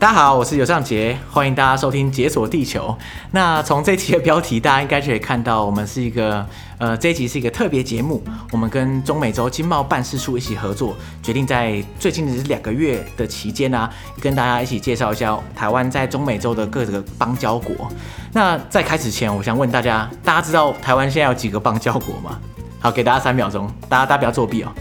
[0.00, 2.96] 大家好，我是尤尚杰，欢迎大家收听《解锁地球》。
[3.32, 6.42] 那从这期的标题，大家应该就可以看到，我们是一个
[6.78, 8.24] 呃，这一集是一个特别节目。
[8.50, 13.90] 我们跟中美洲经贸办事处一起合作，决定在最近的这两个月的期间呢、啊，
[14.22, 17.86] 跟大家一起介绍一下台湾在中美洲的各个邦交国。
[18.32, 22.38] 那在开始前，我想问大家，大家知道台湾现在有几个邦交国吗？
[22.80, 24.72] 好，给大家三秒钟，大家大家不要作弊哦。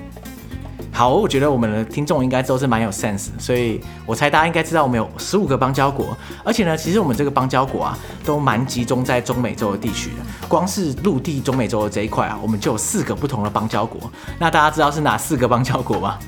[1.00, 6.08] 好，我觉得我们的听众应该都是蛮有 sense，所以我猜大家应该知道我们有十五个邦交国，
[6.44, 10.16] 而且呢，其实我们这个邦交国啊，都蛮集中在中美洲的地区的。
[10.50, 14.12] 光是陆地中美洲的这一块啊，我们就有四个不同的邦交国。
[14.38, 16.20] 那大家知道是哪四个邦交国吗？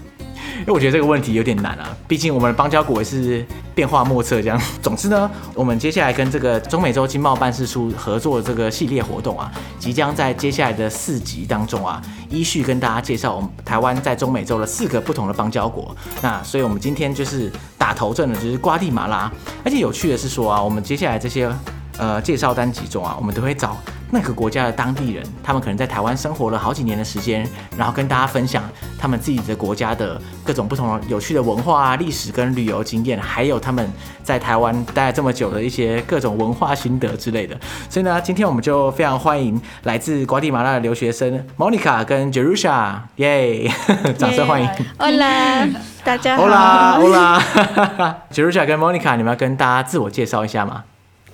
[0.60, 4.62] 因为我觉得这个问题有点难啊，毕竟我们的邦交国也是变化莫测这样。
[4.82, 15.96] 总之呢，我们接下来跟这个中美洲经贸办事处合作的这个系列活动啊，即将在接下来的四集当中啊，依序跟大家介绍我们台湾在中美洲的四个不同的邦交国。
[16.22, 19.32] 那所以我们今天就是打头阵的，就是瓜地马拉。
[19.64, 21.52] 而且有趣的是说啊，我们接下来这些
[21.98, 23.78] 呃介绍单集中啊，我们都会找。
[24.14, 28.62] 那个国家的当地人，他们可能在台湾生活了好几年的时间，然后跟大家分享
[29.00, 33.90] 他们自己的国家的各种不同的有趣的文化啊、历史跟旅游经验，还有他们
[34.22, 37.58] 在台湾待了这么久的一些各种文化心得之类的。
[37.90, 43.72] 所以呢，今天我们就非常欢迎来自瓜地马拉的留学生 Monica 跟 Jerusha，耶，
[44.18, 44.70] 掌声欢迎。
[45.00, 46.50] Hola，大家好。
[46.50, 50.84] Hola，Hola，Jerusha 跟 Monica，你们要跟大家自我介绍一下吗？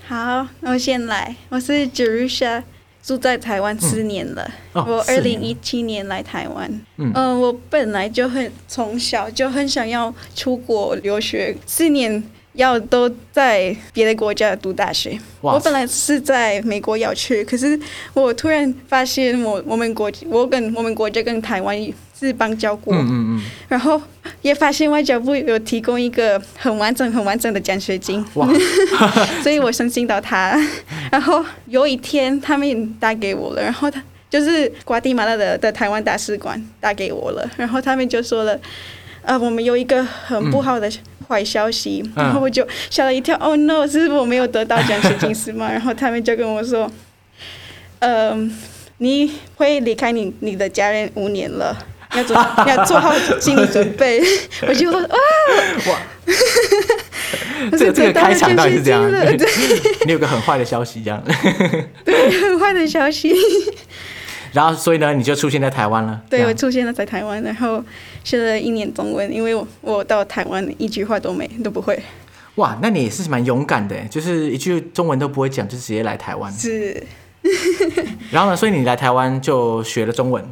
[0.08, 1.36] 好，那我先来。
[1.50, 2.64] 我是 Jerusha，
[3.04, 4.50] 住在台湾四年了。
[4.74, 6.82] 嗯哦、我二零一七年来台湾。
[6.96, 12.24] 嗯、呃，我本来就很从小就很想要出国留学，四年
[12.58, 15.18] 要都在别的国家读大学。
[15.40, 17.80] 我本来是在美国要去，可是
[18.14, 21.78] 我突然发现我我们国我跟我们国家跟台湾。
[22.20, 24.02] 是邦交国，嗯嗯嗯，然后
[24.42, 28.50] 也发现外交部有提供一个很完整、很完整的奖学金，哇
[29.44, 30.60] 所以我申请到他。
[31.12, 38.60] 然后有一天他们打给我了，然后他就是瓜地马拉的的台湾大使馆打给我了，然后他们就说了，
[39.22, 40.90] 呃，我们有一个很不好的
[41.28, 45.70] 坏消息，嗯、然后我就吓了一跳，oh、no，是我没有得到奖学金是吗？
[45.72, 46.90] 然后他们就跟我说，
[48.00, 48.52] 嗯、呃，
[49.00, 51.78] 你会离开你你的家人五年了。
[52.16, 52.36] 要做
[52.66, 54.22] 要做好心理准备，
[54.66, 55.18] 我就说啊
[55.88, 56.00] 哇，
[57.78, 59.04] 这个这个开场到底是这样？
[59.12, 59.38] 对，
[60.06, 61.22] 你有个很坏的消息，这样。
[62.06, 63.36] 对，很坏的消息。
[64.58, 66.20] 然后，所以呢，你就出现在台湾了。
[66.28, 67.84] 对，我出现了在台湾，然后
[68.24, 72.02] 学了一年中文，因为我我到台湾一句话都没都不会。
[72.56, 76.52] 哇，那你也是蛮勇敢的，就是一句中文都不会讲，就直接来台湾。
[76.52, 77.04] 是。
[78.32, 80.44] 然后呢，所以你来台湾就学了中文。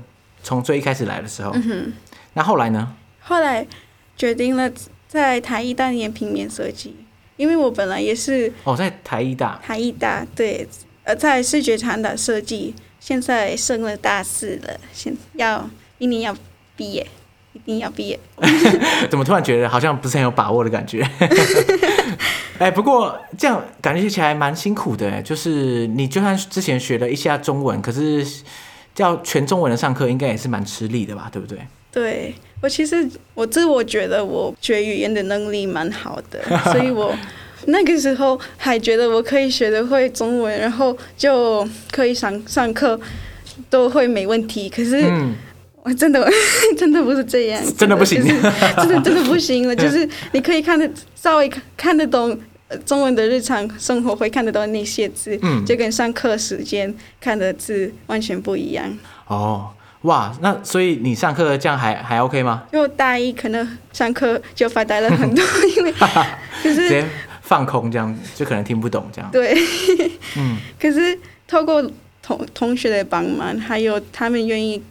[0.44, 1.94] 从最一开始来的时候，嗯、哼
[2.34, 2.94] 那后来呢？
[3.22, 3.66] 后来
[4.16, 4.72] 决定了
[5.08, 6.96] 在台艺大念平面设计，
[7.38, 10.68] 因为我本来也是哦，在台艺大，台艺大对，
[11.04, 12.76] 呃，在视觉传达设计，
[13.08, 16.36] 现在升了大四了，现要明年要
[16.76, 17.06] 毕业，
[17.54, 18.20] 一定要毕业。
[19.12, 21.08] 怎么突然觉得好像不是很有把握的感觉？
[22.58, 28.26] 哎，不过这样感觉起来蛮辛苦的，就是你就算之前学了一下中文，可是。
[28.96, 31.60] 叫全中文的上课，应该也是蛮吃力的吧，对不对？
[31.92, 36.42] 对，我其实我自我觉得我学语言的能力蛮好的，
[36.72, 37.14] 所以我
[37.72, 43.00] 那个时候还觉得我可以学得会中文，然后就可以上上课
[43.70, 44.70] 都会没问题。
[44.70, 45.04] 可是
[45.84, 46.32] 我真的、嗯、
[46.78, 48.42] 真的不是这样，真的不行，就是、
[48.76, 49.76] 真的真的不行了。
[49.78, 52.38] 就是你可以看得稍微看得懂。
[52.84, 58.92] 中文的日常生活会看得懂那些字，嗯，就跟上课时间看的字完全不一样。
[59.28, 59.70] 哦，
[60.02, 62.64] 哇，那所以你上课这样还还 OK 吗？
[62.74, 65.46] 因为大一可能上课就发呆了很多，
[65.78, 65.94] 因为
[66.64, 67.06] 就是
[67.46, 69.32] 放空这样子，就可能听不懂这样。
[69.32, 69.56] 对，
[70.38, 70.58] 嗯。
[70.78, 71.18] 可是
[71.48, 71.82] 透过
[72.22, 74.84] 同同学的帮忙，还有他们愿意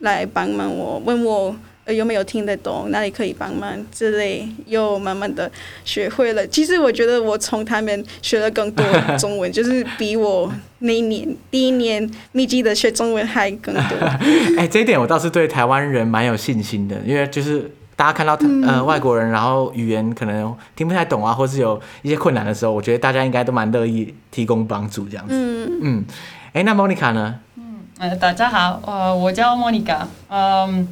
[0.00, 1.56] 来帮忙我，问我。
[1.84, 2.92] 呃，有没有听得懂？
[2.92, 5.50] 哪里可以帮忙之类，又慢慢的
[5.84, 6.46] 学会了。
[6.46, 8.86] 其实我觉得我从他们学了更多
[9.18, 10.48] 中文， 就是比我
[10.78, 13.98] 那一年第一年密集的学中文还更多。
[14.56, 25.34] 哎、欸，这一点我倒是对台湾人蛮有信心的，因为就是大家看到呃外国人，然后语言可能听不太懂啊，或是有一些困难的时候，我觉得大家应该都蛮乐意提供帮助这样子。
[25.34, 26.04] 嗯嗯。
[26.48, 27.40] 哎、欸，那 Monica 呢？
[27.56, 30.88] 嗯，呃，大家好，呃，我叫 Monica，嗯。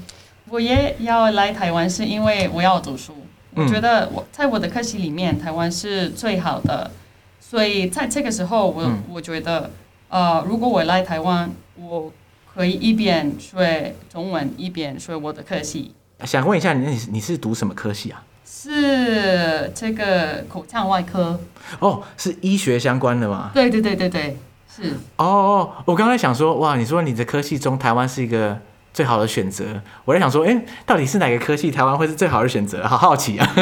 [0.48, 3.14] 我也要来台湾，是因为我要读书。
[3.54, 6.90] 我觉得我在我的科系里面，台湾是最好的。
[7.38, 9.70] 所以在这个时候，我我觉得，
[10.08, 12.10] 呃，如果我来台湾，我
[12.52, 15.94] 可以一边学中文，一边学我的科系。
[16.24, 18.22] 想问一下，你你是读什么科系啊？
[18.44, 21.38] 是这个口腔外科。
[21.78, 23.50] 哦，是医学相关的吗？
[23.54, 24.36] 对对对对对，
[24.74, 24.82] 是。
[25.16, 28.58] 哦哦，我刚才想说，哇，你说你的科系中台湾是一个
[28.92, 29.64] 最好的选择，
[30.04, 32.86] 我在想说，哎、欸，到底是哪个科系台湾会是最好的选择？
[32.86, 33.54] 好好奇啊！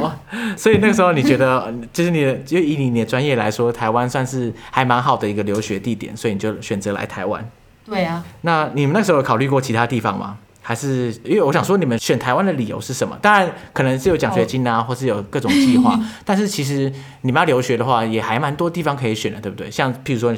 [0.00, 0.14] 哇，
[0.56, 7.48] 所以那个时候你觉得，就是你的，就以你你的专业来说，台湾算是还蛮好的一个留学地点，所以你就选择来台湾。
[7.86, 8.24] 对啊。
[8.42, 10.36] 那你们那时候有考虑过其他地方吗？
[10.70, 13.18] 还是因为我想说，你们选台湾的理由是什么？
[13.20, 15.98] 当然可能是有奖学金啊，或是有各种计划。
[16.24, 19.68] 但是其实你们要留学的话，也还蛮多地方可以选的，对不对？
[19.68, 20.32] 像譬如说，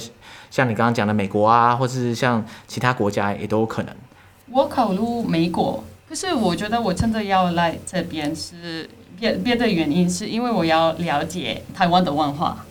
[0.50, 3.94] 像你刚刚讲的美国啊，或是像其他国家也都有可能。
[4.50, 4.98] 我考虑
[5.28, 8.88] 美国，可是我觉得我真的要来这边是
[9.20, 12.64] 别别的原因，是因为我要了解台湾的文化，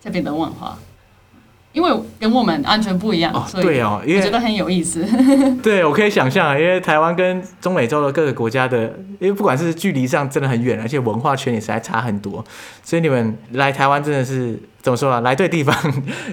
[0.00, 0.78] 这边的文化。
[1.78, 5.06] 因为跟我们安全不一样，哦，对哦，因为我觉得很有意思。
[5.62, 8.82] 对，我可以想象，因为台湾跟中美洲的各个国家的，
[9.20, 12.44] 因为不管是距离上真的很远，而且文化圈也实在差很多，
[12.82, 15.20] 所以你们来台湾真的是怎么说啊？
[15.20, 15.72] 来对地方，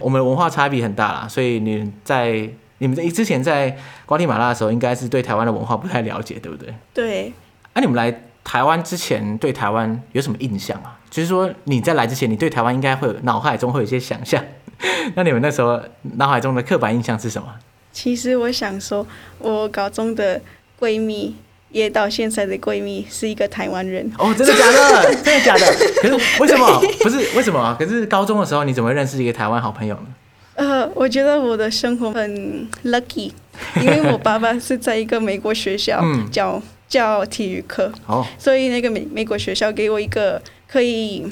[0.01, 1.27] 我们文化差别很大啦。
[1.29, 2.49] 所以你在
[2.79, 3.77] 你们在之前在
[4.07, 6.73] 瓜地马拉的时候，应该是对台湾的文化不太了解，对不对？
[6.91, 7.33] 对。
[7.75, 10.97] 那、啊、你们来台湾之前对台湾有什么印象啊？
[11.11, 14.43] 就是说你在来之前，你对台湾应该会有脑海中会有一些想象。
[15.15, 15.79] 那你们那时候
[16.17, 17.47] 脑海中的刻板印象是什么？
[17.91, 19.05] 其实我想说，
[19.39, 20.41] 我高中的
[20.79, 21.33] 闺蜜，
[21.69, 24.11] 也到现在的闺蜜是一个台湾人。
[24.17, 25.15] 哦，真的假的？
[25.23, 25.65] 真的假的？
[26.01, 26.81] 可是为什么？
[26.99, 27.75] 不是为什么啊？
[27.79, 30.07] 可是高中的时候你怎么会认识一个台湾好朋友呢？
[30.55, 33.31] 呃，我觉得我的生活很 lucky，
[33.81, 41.25] 因为我爸爸是在一个美国学校教教体育课，哦，所以那个美美国学校给我一个可以。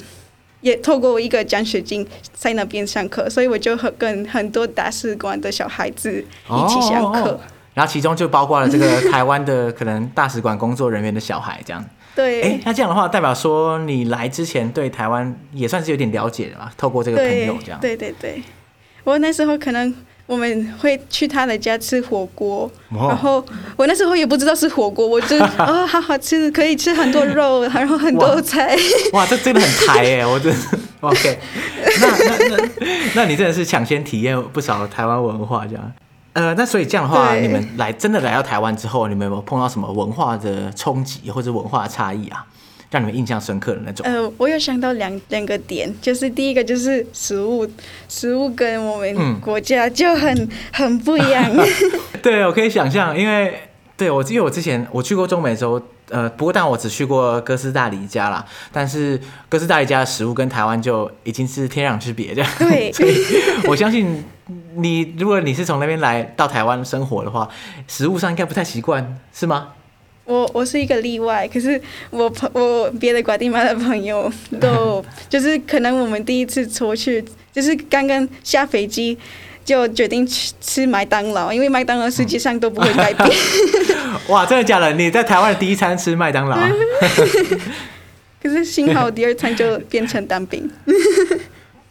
[0.64, 7.38] 也透过一个奖学金在那边上课，所以我就和跟很多大使馆的小孩子一起上课。
[7.74, 11.84] 然后其中就包括了这个台湾的可能大使馆工作人员的小孩，这样。
[12.16, 12.40] 对。
[12.40, 16.72] 哎，那这样的话，代表说你来之前对台湾也算是有点了解了吧？
[16.78, 17.78] 透过这个朋友这样。
[17.80, 18.42] 对对对，
[19.04, 19.94] 我那时候可能。
[20.26, 23.44] 我们会去他的家吃火锅，然后
[23.76, 28.74] 我那时候也不知道是火锅，我就 啊、哦，好好吃，可以吃很多肉，然后很多菜。
[29.12, 30.24] 哇，哇，这真的很台耶！
[30.26, 30.58] 我真的
[31.00, 31.38] OK
[32.00, 32.08] 那。
[32.08, 32.68] 那那那，
[33.14, 35.92] 那你真的是抢先体验不少台湾文化这样。
[36.32, 42.44] 呃，那所以这样的话，你们来真的来到台湾之后，你们有没有碰到什么文化的冲击或者文化的差异啊？
[42.90, 44.06] 让你们印象深刻的那种。
[44.06, 47.68] 呃，我有想到两两个点，就是第一个就是食物，
[48.08, 51.50] 食物跟我们国家就很、嗯、很不一样。
[52.22, 62.50] 对，我可以想象，因为对我因为我之前我去过中美洲，呃，不过但我只去过哥斯大黎加啦，但是哥斯大黎加的食物跟台湾就已经是天壤之别这样。
[62.58, 63.14] 对，所以
[63.68, 64.24] 我相信
[64.76, 67.48] 你，如果你是从那边来到台湾生活的话，
[67.86, 69.68] 食物上应该不太习惯，是吗？
[70.24, 71.80] 我我是一个例外，可是
[72.10, 79.18] 我朋我别的瓜地马拉的朋友 都就是可能我们第一次出去，就是刚刚下飞机
[79.64, 83.30] 就决定去吃麦当劳，因为麦当劳实际上都不会改变。
[84.28, 84.92] 哇，真的假的？
[84.92, 86.56] 你在台湾的第一餐吃麦当劳？
[88.42, 90.70] 可是幸好第二餐就变成蛋饼。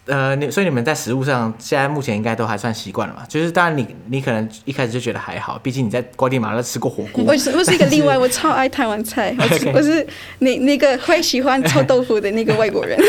[0.05, 3.23] 呃，你所以你们在食物上现在目前应该都还算习惯了嘛？
[3.29, 7.23] 就是当然你你可能一开始就觉得还好，毕竟你在瓜地马拉吃过火锅。
[7.27, 10.05] 我是我是一个例外， 我超爱台湾菜， 我是我是
[10.39, 12.99] 那那个会喜欢臭豆腐的那个外国人。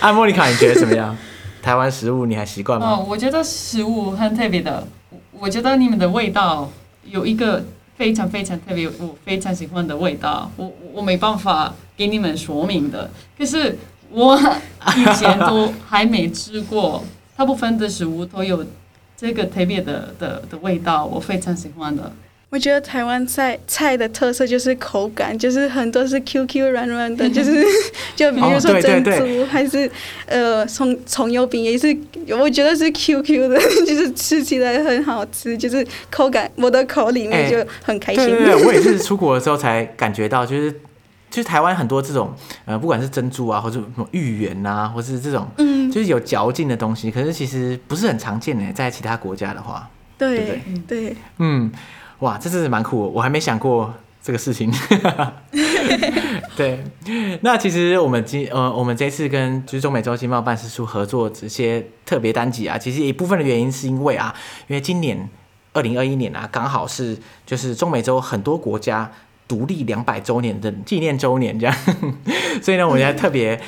[0.00, 1.16] 阿莫妮卡，你觉得怎么样？
[1.62, 2.86] 台湾食物你还习惯吗？
[2.98, 4.86] 哦，我觉得食物很特别的，
[5.32, 6.70] 我觉得你们的味道
[7.04, 7.64] 有一个
[7.96, 13.78] 非常非常特别，我非常喜欢的味道，我我没办法给你们说明的，可是。
[14.10, 14.36] 我
[14.96, 17.04] 以前都还没吃过，
[17.36, 18.64] 大部分的食物都有
[19.16, 22.12] 这个特别的的的味道，我非常喜欢的。
[22.50, 27.64] 我觉得台湾菜菜的特色就是口感，就是很多是 Q Q 软软的， 就是
[28.16, 29.88] 就比如说珍珠，哦、对对对还是
[30.26, 31.96] 呃葱葱油饼也是，
[32.36, 38.24] 我觉得是 Q Q 的， 就是吃起来很好吃，就是口感我的口里面就很开心。
[38.24, 40.74] 欸、对，对，对，我也是出国的时候才感觉到，就是。
[41.30, 42.34] 就是台湾很多这种，
[42.64, 51.70] 呃，不管是珍珠啊，或者什么芋圆啊，或是这种，嗯，就是有嚼劲的东西，可是其实不是很常见的，在其他国家的话，对对对，对，嗯，
[52.18, 54.72] 哇，这真是蛮酷的，我还没想过这个事情。
[56.56, 56.82] 对，
[57.42, 64.34] 那其实我们今呃，我们这次跟就是中美洲经贸办事处合作这些特别单集啊，其实一部分的原因是因为啊，
[64.66, 65.30] 因为今年
[65.72, 69.12] 二零二一年啊，刚好是就是中美洲很多国家。
[69.50, 71.76] 独立两百周年的纪念周年，这样，
[72.62, 73.60] 所以呢，我们还特别，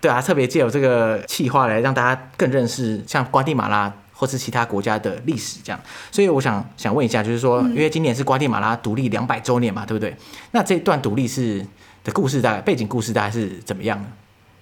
[0.00, 5.78] 对啊，特别借由这个企划来让大家更认识像瓜地马拉或是其他国家的历史，这样。
[6.10, 10.16] 所以我想想问一下，就是说，因为今年是瓜地马拉独立两百周年嘛，对不对？
[10.52, 11.62] 那这段独立是
[12.04, 14.06] 的故事大概背景故事大概是怎么样呢？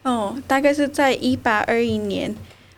[0.03, 2.35] 哦，大概是在一八二一年，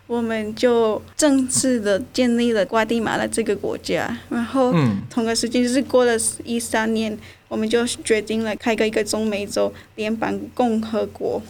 [0.07, 4.17] 我们就正式的建立了瓜地马拉这个国家。
[4.29, 4.73] 然后，
[5.11, 6.13] 同个时间就是过了
[6.45, 11.43] 一三年，我们就决定了开个一个中美洲联邦共和国，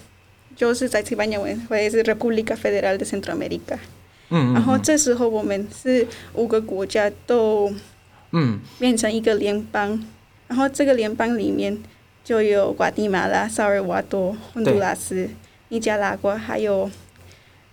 [0.57, 3.79] 就是在西班牙文会是 República Federal de Centroamérica。
[4.31, 7.73] 嗯，然后这时候我们是五个国家都
[8.33, 10.03] 嗯变成一个联邦，
[10.47, 11.79] 然后这个联邦里面。
[12.25, 15.31] 就有瓜地马拉、萨尔瓦多、洪都拉斯、
[15.71, 16.91] 尼加拉瓜，还有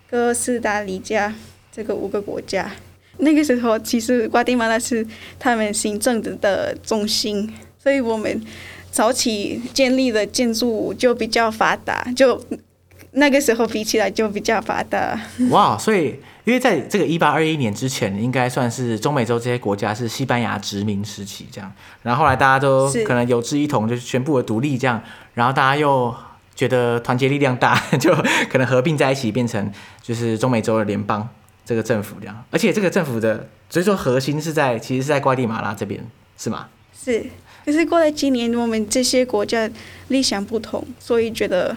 [0.09, 1.35] 哥斯达黎加
[1.73, 2.71] 这个五个国家。
[3.17, 5.05] 那个时候，其实瓜地马拉是
[5.37, 7.53] 他们行政的的中心，
[7.85, 8.43] 所以我们
[8.89, 12.43] 早期建立的建筑就比较发达，就
[13.11, 15.21] 那个时候比起来就比较发达。
[15.51, 16.15] 哇，所以。
[16.45, 21.73] 因为在这个一八二一年之前，应该算是中美洲这些国家是西班牙殖民时期这样，
[22.03, 25.01] 然后后来大家都可能有志一同，就宣布了独立这样，
[25.33, 26.13] 然后大家又
[26.53, 28.13] 觉得团结力量大， 就
[28.47, 29.71] 可能合并在一起变成
[30.03, 31.27] 就是中美洲的联邦
[31.65, 35.99] 这个政府这样，而且这个政府的所以说核心是在其实是在瓜地马拉这边
[36.37, 36.67] 是吗？
[36.93, 37.25] 是，
[37.65, 39.69] 可是过了几年，我们这些国家
[40.09, 41.75] 立场不同，所以觉得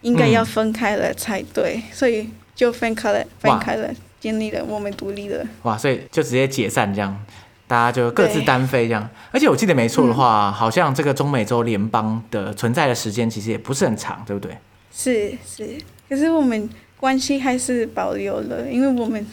[0.00, 2.28] 应该要分开了才对，嗯、所以。
[2.54, 5.44] 就分开了，分开了，建立了，我们独立了。
[5.62, 7.24] 哇，所以就直接解散这样，
[7.66, 9.08] 大家就各自单飞这样。
[9.32, 14.56] 而且我记得没错的话，嗯，好像这个中美洲联邦的存在的时间其实也不是很长，对不对？
[14.92, 15.78] 是是，
[16.10, 16.68] 可是我们
[17.00, 19.26] 关系还是保留了，因为我们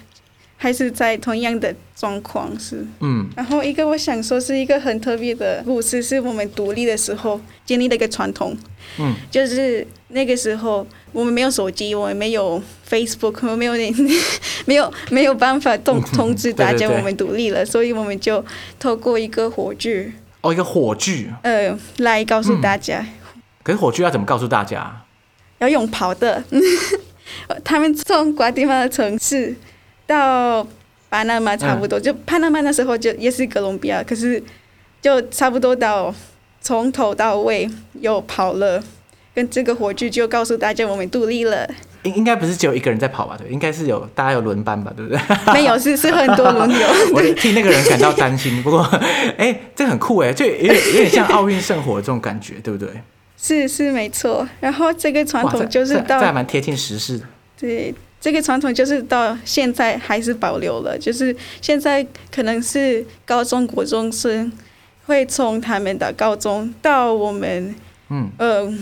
[0.61, 2.85] 还是在同样的状况是。
[2.99, 3.27] 嗯。
[3.35, 8.55] 然后一个我想说是一个很特别的故事，是我们独立的时候建立的一个传统。
[8.99, 9.15] 嗯。
[9.31, 10.85] 就是那个时候。
[11.11, 13.91] 我们没有手机，我们没有 Facebook，我们没有那，
[14.65, 18.45] 没有没有办法通通知大家我们独立了，对对对，所以我们就
[18.77, 22.99] 透过一个火炬哦，一个火炬，呃，来告诉大家。
[22.99, 25.03] 嗯、可是火炬要怎么告诉大家？
[25.57, 26.43] 要用跑的，
[27.65, 29.55] 他们从瓜地马的城市
[30.09, 30.67] 到
[31.07, 34.41] 巴拿马差不多，嗯、就巴拿马那时候就也是哥伦比亚，可是
[34.99, 36.13] 就差不多到
[36.59, 37.69] 从头到尾
[38.01, 38.83] 又跑了。
[39.35, 41.69] 跟这个火炬就告诉大家我们独立了。
[42.03, 43.37] 应应该不是只有一个人在跑吧？
[43.37, 44.91] 对，应该是有大家有轮班吧？
[44.97, 45.53] 对不对？
[45.53, 46.87] 没有，是是很多轮流。
[47.13, 48.61] 我替那个人感到担心。
[48.63, 48.81] 不过，
[49.37, 52.89] 哎、欸，这很酷哎，就有点有点像奥运圣火这种感觉，对不对？
[53.37, 54.45] 是是没错。
[54.59, 57.25] 然后这个传统就是到，这还蛮贴近时事的。
[57.57, 60.97] 对，这个传统就是到现在还是保留了。
[60.97, 64.51] 就是现在可能是高中国中生
[65.05, 67.75] 会从他们的高中到我们，
[68.09, 68.73] 嗯呃。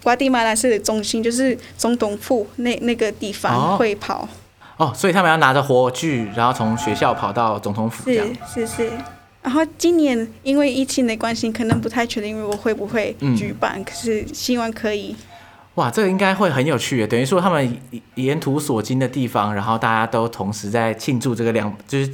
[0.00, 4.26] 瓜地马拉市的中心就是总统府那那个地方会跑
[4.76, 8.26] 哦，哦，所以他们要拿着火炬，然后从学校跑到总统府这样。
[8.46, 8.92] 是是是，
[9.42, 15.14] 然后今年因为疫情的关系，可能不太确定我会不会举办，嗯，可是希望可以。
[15.78, 17.78] 哇，这个应该会很有趣，等于说他们
[18.16, 22.10] 沿途所经的地方，然后大家都同时在庆祝这个两就是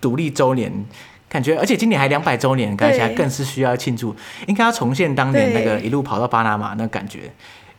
[0.00, 0.84] 独立周年。
[1.26, 4.14] 感觉，而且今年还两百周年，感觉起来更是需要庆祝。
[4.46, 7.32] 应该要重现当年那个一路跑到巴拿马那感觉，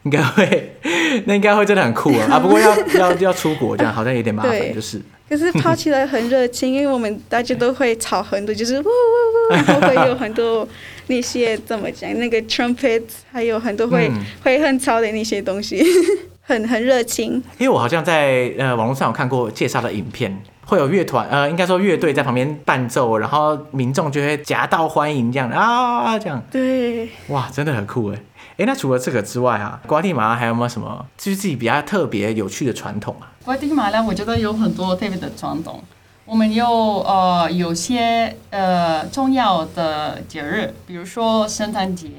[0.03, 0.75] 应该会，
[1.25, 2.27] 那应该会真的很酷啊！
[2.31, 5.01] 啊，不过要要要出国这样，好像有点麻烦， 就是。
[5.29, 9.34] 可是跑起来很热情，因为我们大家都会吵很多，就是呜呜呜，
[9.65, 10.67] 然后会有很多
[11.07, 15.83] 那些怎么讲，那个 trumpet，还有很多会、嗯、会很吵的那些东西，
[16.41, 17.33] 很很热情。
[17.57, 20.41] 因为我好像在呃网络上有看过介绍的影片。
[20.67, 26.41] 会有乐团，呃，应该说乐队在旁边伴奏，然后民众就会夹道欢迎这样啊，这样。
[26.49, 27.07] 对。
[27.27, 28.17] 哇，真的很酷哎！
[28.57, 33.29] 哎，那除了这个之外啊，瓜地马拉还有没有什么就是自己比较特别有趣的传统啊？
[33.45, 35.83] 瓜地马拉我觉得有很多特别的传统。
[36.25, 42.09] 我们有呃有些呃重要的节日，比如说圣诞节、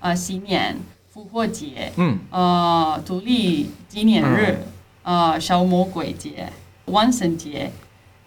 [0.00, 0.76] 呃新年、
[1.10, 4.58] 复活节，嗯，呃独立纪念日，
[5.04, 6.52] 嗯、呃小魔鬼节、
[6.86, 7.72] 万圣节。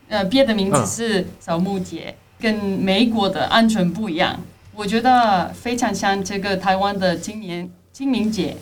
[0.08, 4.40] 呃，别的名字是扫墓节，嗯，跟美国的安全不一样。
[4.74, 8.58] 我觉得非常像这个台湾的今年清明节。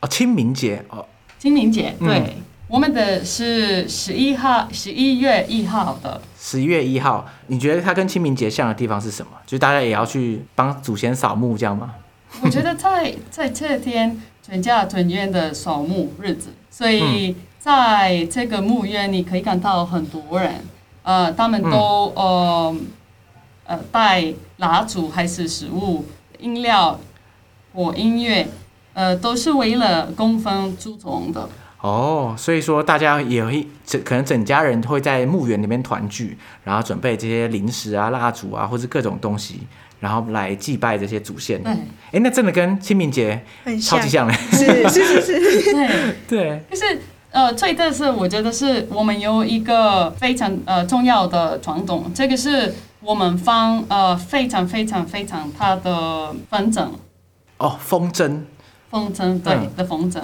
[0.00, 1.04] 哦，清明节哦，
[1.40, 2.30] 清明节，对，嗯，
[2.68, 6.20] 我们的是十一号，十一月一号的。
[6.36, 9.30] 十一月一号，你觉得它跟清明节像的地方是什么？
[9.46, 11.94] 就是大家也要去帮祖先扫墓，这样吗？
[12.42, 20.54] 我觉得在在这天全家团圆的扫墓日子，所以在这个墓园你可以看到很多人。
[21.04, 22.76] 呃，他们都、嗯、呃
[23.66, 26.04] 呃带蜡烛还是食物、
[26.40, 26.98] 饮料
[27.72, 28.48] 或音乐，
[28.92, 31.48] 呃，都是为了供奉祖宗的。
[31.80, 39.60] 哦，所以说大家也会整可能整家人会在墓园里面团聚，然后准备这些零食啊、蜡烛啊，或是各种东西，
[40.00, 41.62] 然后来祭拜这些祖先。
[41.62, 41.72] 对，
[42.12, 43.40] 哎，那真的跟清明节
[43.80, 44.34] 超级像嘞。
[44.50, 46.62] 是是是是， 对对。
[46.70, 56.88] 就是呃，最特色我觉得是我们有一个非常呃重要的传统，这个是我们方呃非常非常非常它的风筝。
[57.58, 58.40] 哦，风筝。
[58.90, 60.20] 风筝对、嗯、的风筝。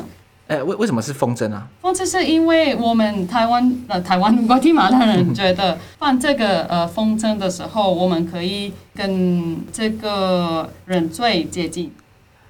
[0.48, 1.66] 呃，为为什么是风筝啊？
[1.80, 11.90] 风筝是因为我们台湾呃台湾瓜地马拉人觉得 放这个呃风筝的时候，我们可以跟这个人最接近，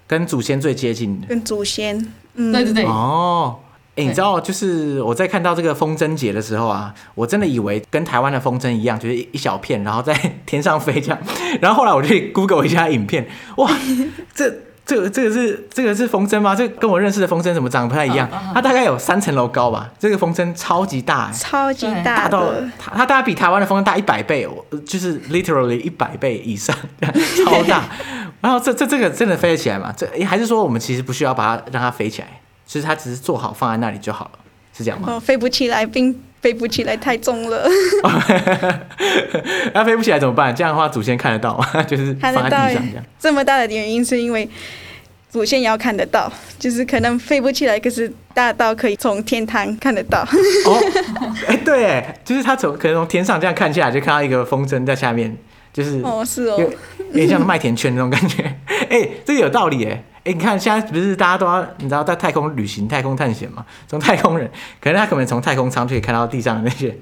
[0.09, 1.97] 跟祖先最接近，跟祖先，
[2.35, 2.85] 嗯，对对对。
[2.85, 3.57] 哦，
[3.95, 10.13] 哎，你知道，就是我在看到这个风筝节的时候啊，我真的以为跟台湾的风筝一样，就是一小片，然后在
[10.47, 11.19] 天上飞这样。
[11.61, 13.71] 然后后来我去 Google 一下影片，哇，
[14.35, 14.53] 这。
[14.93, 16.55] 这个这个是这个是风筝吗？
[16.55, 18.29] 这个跟我认识的风筝怎么长得不太一样？
[18.53, 19.91] 它大概有三层楼高吧。
[19.99, 24.47] 这个风筝超级大，超级大，大到它它大概比台湾的风筝大一百倍，
[24.85, 26.77] 就是 literally 一百倍以上，
[27.47, 27.85] 超大。
[28.43, 29.95] 然后这这这个真的飞得起来吗？
[29.97, 32.29] 这还是说我们其实不需要把它让它飞起来，
[32.67, 34.39] 其实它只是做好放在那里就好了，
[34.77, 35.09] 是这样吗？
[35.13, 37.67] 哦，飞不起来，并飞不起来太重了。
[39.73, 40.55] 那飞不起来怎么办？
[40.55, 41.67] 这样的话祖先看得到吗？
[41.89, 43.05] 就是放在地上这样。
[43.19, 44.47] 这么大的原因是因为。
[45.31, 50.21] 祖先也要看得到，就是可能飞不起来，可是大到可以从天堂看得到。
[50.69, 50.79] 哦，
[51.49, 55.35] 哎，对，哎，就是他从可能从天上这样看下来，就看到一个风筝在下面，
[55.73, 56.59] 就是哦，是哦，
[56.99, 58.43] 有点像麦田圈那种感觉。
[58.91, 63.65] 哎，这个有道理，哎，哎，你看现在不是大家都要你知道在太空旅行、太空探险嘛？
[63.89, 64.51] 从太空人，
[64.81, 66.97] 可能他可能从太空舱就可以看到地上的那些，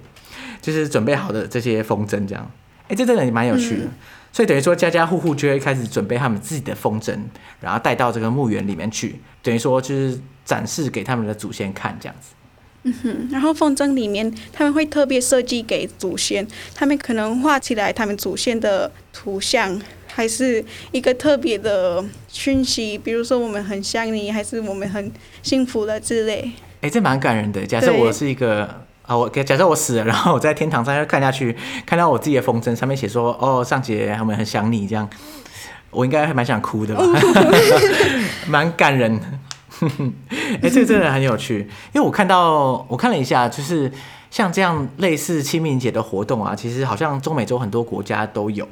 [0.60, 2.50] 就是准备好的这些风筝这样。
[2.88, 3.84] 哎，这真的也蛮有趣的。
[3.84, 3.92] 嗯
[4.32, 7.18] 所以等于说，家家户户就会开始准备他们自己的风筝，
[7.58, 12.32] 然后带到这个墓园里面去，等于说就是展示给他们的祖先看这样子。
[12.82, 26.52] 嗯哼，然后风筝里面他们会特别设计给祖先，他们可能画起来他们祖先的图像，还是一个特别的讯息，比如说我们很想你，还是我们很幸福了之类。
[26.80, 27.66] 哎，这蛮感人的。
[27.66, 28.82] 假设我是一个。
[29.02, 35.10] 啊，我假设我死了，然后我在天堂上看下去，看到我自己的风筝上面写说：“哦，上节他们很想你。”这样，
[35.90, 37.04] 我应该还蛮想哭的吧？
[38.46, 39.26] 蛮感人的。
[40.28, 41.60] 哎、欸，这个真的很有趣，
[41.92, 43.90] 因为我看到我看了一下，就是
[44.30, 48.68] 像这样类似清明节的活动啊，其实好像中美洲很多国家都有。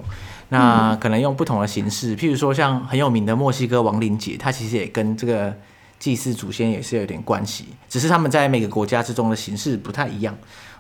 [0.49, 5.55] 那可能用不同的形式，譬如说像很有名的墨西哥亡灵节，它其实也跟这个。
[6.01, 10.33] 祭祀祖先也是有点关系，只是他们在每个国家之中的形式不太一样。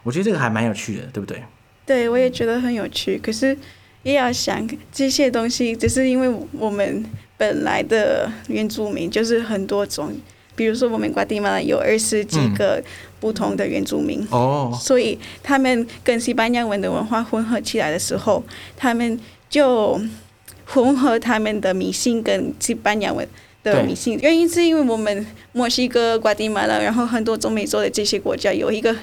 [0.04, 1.42] 我觉得这个还蛮有趣的，对不对？
[1.84, 3.18] 对，我也觉得很有趣。
[3.18, 3.58] 可是
[4.04, 7.04] 也要想这些东西，只是因为我们
[7.38, 10.14] 本来的原住民就是很多种，
[10.54, 12.82] 比如说我们瓜地马拉有二十几个
[13.18, 18.44] 不同的原住民哦，嗯、所以他们跟西班牙文的文化混合起来的时候，
[18.76, 19.98] 他们就
[20.66, 23.26] 混合他们的迷信跟西班牙文。
[23.64, 28.94] 的迷信原因是因为我们墨西哥、瓜地马拉，然后很多中美洲的这些国家有一个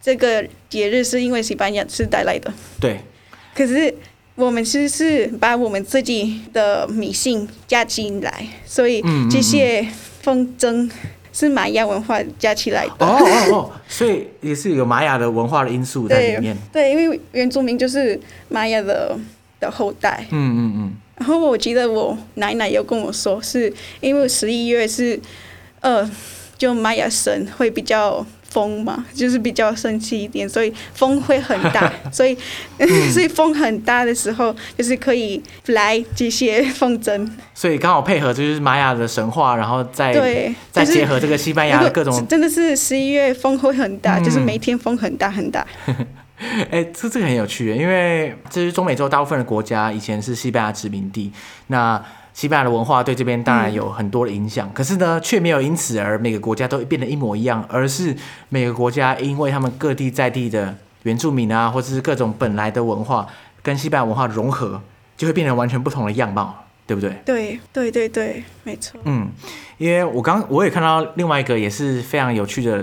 [0.00, 2.52] 这个节日，是因为西班牙是带来的。
[2.78, 3.00] 对。
[3.54, 3.92] 可是
[4.36, 9.86] 我们其实是把我们自己的迷信加进来，所以这些
[10.22, 10.90] 风筝
[11.32, 13.06] 是玛雅文化加起来的。
[13.06, 16.56] 哦哦哦，所以也是有玛雅的文化的因素在里面。
[16.72, 19.16] 对，对，因为原住民就是玛雅的
[19.60, 20.26] 的后代。
[20.30, 20.92] 嗯嗯嗯。
[21.16, 25.18] 然后我记得我奶奶有跟我说，是因为十一月是，
[25.80, 26.10] 呃，
[26.58, 32.38] 就玛雅神会比较疯嘛，就是比较生气一点，所以风会很大， 所以、
[32.78, 37.28] 嗯、所以风很大的时候，就是可以来这些风筝。
[37.52, 45.66] 所以刚好配合就是玛雅的神话，然后再对，再结合这个西班牙的各种，真的是十一月风会很大，嗯、就是每天风很大很大。
[46.70, 51.32] 哎，这这个很有趣，因为这是中美洲大部分的国家以前是西班牙殖民地，
[51.68, 52.00] 那
[52.34, 58.14] 西班牙的文化对这边当然有很多的影响，嗯、可是呢，却没有因此而每个国家都变得一模一样，而是
[58.50, 63.26] 每个国家因为他们各地在地的原住民啊，或者是各种本来的文化
[63.62, 64.82] 跟西班牙文化融合，
[65.16, 67.16] 就会变成完全不同的样貌，对不对？
[67.24, 69.00] 对对对对，没错。
[69.04, 69.28] 嗯，
[69.78, 72.82] 因为我刚我也看到另外一个也是非常有趣的，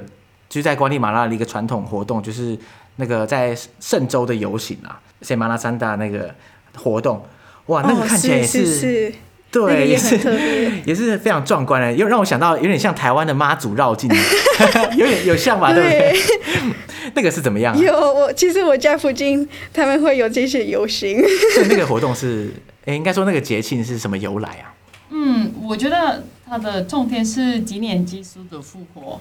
[0.49, 2.57] 就是在瓜地马拉的一个传统活动，就是。
[2.97, 6.35] 那个在圣州的游行啊，Semana Santa 那个
[6.75, 7.25] 活动，
[7.67, 9.11] 哇，那个看起来也是
[9.51, 10.17] 对，也是
[10.85, 14.09] 也是非常壮观的，又让我想到有点像台湾的妈祖绕境，
[14.97, 16.15] 有点有像吧，对不对？
[17.13, 17.77] 那个是怎么样、啊？
[17.77, 21.21] 有我，其实我家附近他们会有这些游行。
[21.53, 22.53] 所以那个活动是，
[22.85, 24.73] 哎，应该说那个节庆是什么由来啊？
[25.09, 29.19] 嗯，我觉得它的重点是纪念基督的复活。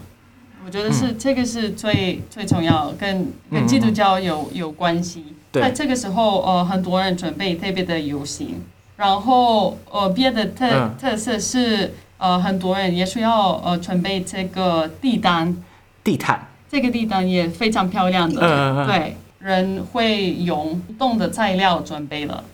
[0.64, 5.24] 我觉得是、嗯、这个是最最重要，跟跟基督教有有关系。
[5.52, 8.62] 在这个时候，呃，很多人准备特别的游行，
[9.00, 15.56] 然后呃别的特、嗯、特色是呃很多人也需要呃准备这个地毯。
[16.04, 16.46] 地毯。
[16.70, 22.44] 这个地毯也非常漂亮的，对，人会用不同的材料准备了，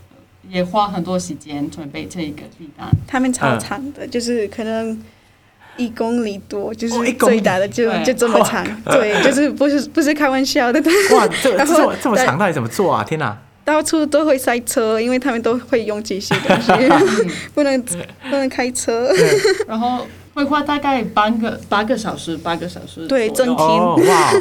[0.49, 2.89] 也花很多时间准备这个地毯。
[3.09, 4.99] 他们超长的，嗯、就是可能
[5.77, 10.81] 一公里多，就是最大的就、哦、就这么长，对，就是不是不是开玩笑的。
[11.15, 13.05] 哇，这 这么这么长，到底怎么做啊？
[13.05, 13.37] 天哪！
[13.67, 16.73] 到处都会塞车，因为他们都会用这些东西，
[17.53, 19.13] 不能不能开车，
[19.69, 20.07] 然后。
[20.37, 23.07] 会花大概半个八个小时，八个小时。
[23.07, 23.57] 对，整天。
[23.57, 24.33] 哦，哇！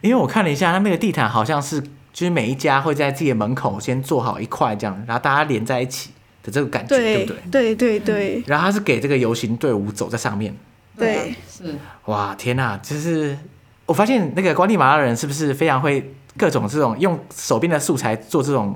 [0.00, 6.10] 因为我看了一下，他那个地毯好像是，就是每一家会在自己的门口先做好一块这样，然后大家连在一起
[6.44, 7.74] 的这个感觉，对，对不对？
[7.74, 8.44] 对对对。
[8.46, 10.54] 然后他是给这个游行队伍走在上面。
[10.96, 11.74] 对，是。
[12.04, 12.76] 哇，天哪！
[12.80, 13.36] 就是
[13.86, 18.74] 我发现那个瓜地马拉人是不是非常会各种这种用手边的素材做这种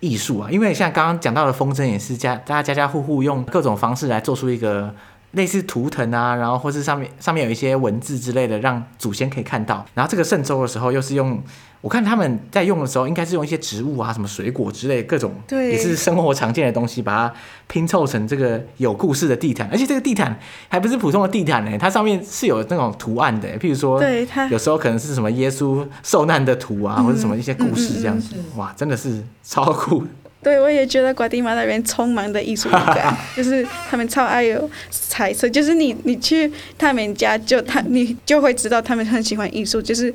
[0.00, 0.50] 艺术啊？
[0.50, 4.92] 因为像刚刚讲到的风筝也是家大家家家户户用各种方式来做出一个。
[5.34, 9.84] 类似图腾啊，然后或是上面上面有一些文字之类的，让祖先可以看到。
[9.94, 11.42] 然后这个圣周的时候，又是用
[11.80, 17.34] 我看他们在用的时候，应该是用一些植物啊，什么水果之类各种，对，也是生活常见的东西，把它
[17.66, 19.68] 拼凑成这个有故事的地毯。
[19.70, 28.34] 而且这个地毯还不是普通的地毯呢，它上面是有那种图案的，譬如说，对，它有时候可能是什么耶稣受难的图啊，或者什么一些故事这样子。
[28.56, 30.04] 哇，真的是超酷。
[30.44, 40.12] 对，我也觉得瓜地马那边充满的艺术感， 就是他们超爱有彩色，就是你你去他们家就他你就会知道他们很喜欢艺术，就是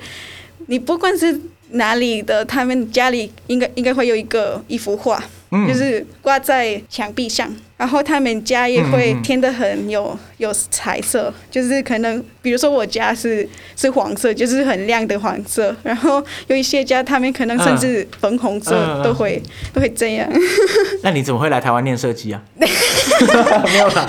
[0.67, 1.37] 你不管是
[1.71, 5.21] 哪里的，他们家里应该应该会有一个一幅画。
[5.67, 19.41] 就是挂在墙壁上，然后他们家也会添得很有有彩色，就是可能比如说我家是是黄色，就是很亮的黄色，然后有一些家他们可能甚至粉红色都会
[19.73, 20.29] 都会这样。
[21.01, 22.41] 那你怎么会来台湾念设计啊？
[22.57, 24.07] 没有啦，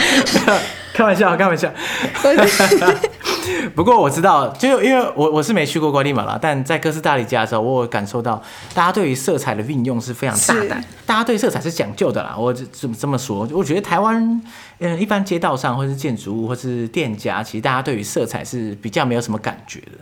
[0.93, 1.73] 开玩笑，开玩笑。
[3.75, 8.43] 不过我知道，就因为我我是没去过瓜地马拉，但在哥斯达黎加的时候，我有感受到
[8.75, 12.35] 大家对于色彩的运用是非常大胆，大家对色彩是讲究的啦。
[12.37, 14.43] 我这么这么说，我觉得台湾
[14.79, 19.99] 嗯，一般街道上或是建筑物或是店家，其实大家对于色彩是比较没有什么感觉的，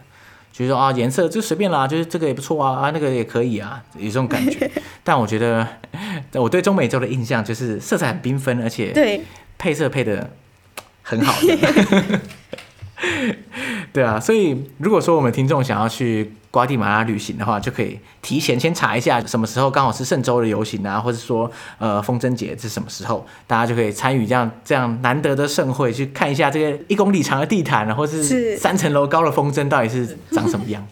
[0.52, 4.70] 就是说啊颜色就随便啦，就是这个也不错啊，啊那个也可以啊，有这种感觉。
[5.04, 5.66] 但我觉得
[6.34, 9.24] 我对中美洲的印象就是色彩很缤纷，而且对
[9.56, 10.30] 配色配的
[11.02, 12.20] 很好的。
[13.92, 30.84] 对啊，所以如果说我们听众想要去瓜地马拉旅行的话，就可以提前先查一下什么时候刚好是圣周的游行啊，或者说呃风筝节是什么时候，大家就可以参与这样这样难得的盛会，去看一下这个一公里长的地毯，或是三层楼高的风筝到底是长什么样。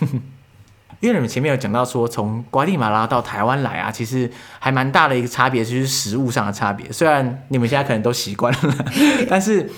[0.98, 4.28] 因为你们前面有讲到说，从瓜地马拉到台湾来啊，其实
[4.58, 6.90] 还蛮大的一个差别，就是食物上的差别。
[6.90, 8.74] 虽然你们现在可能都习惯了，
[9.30, 9.70] 但是。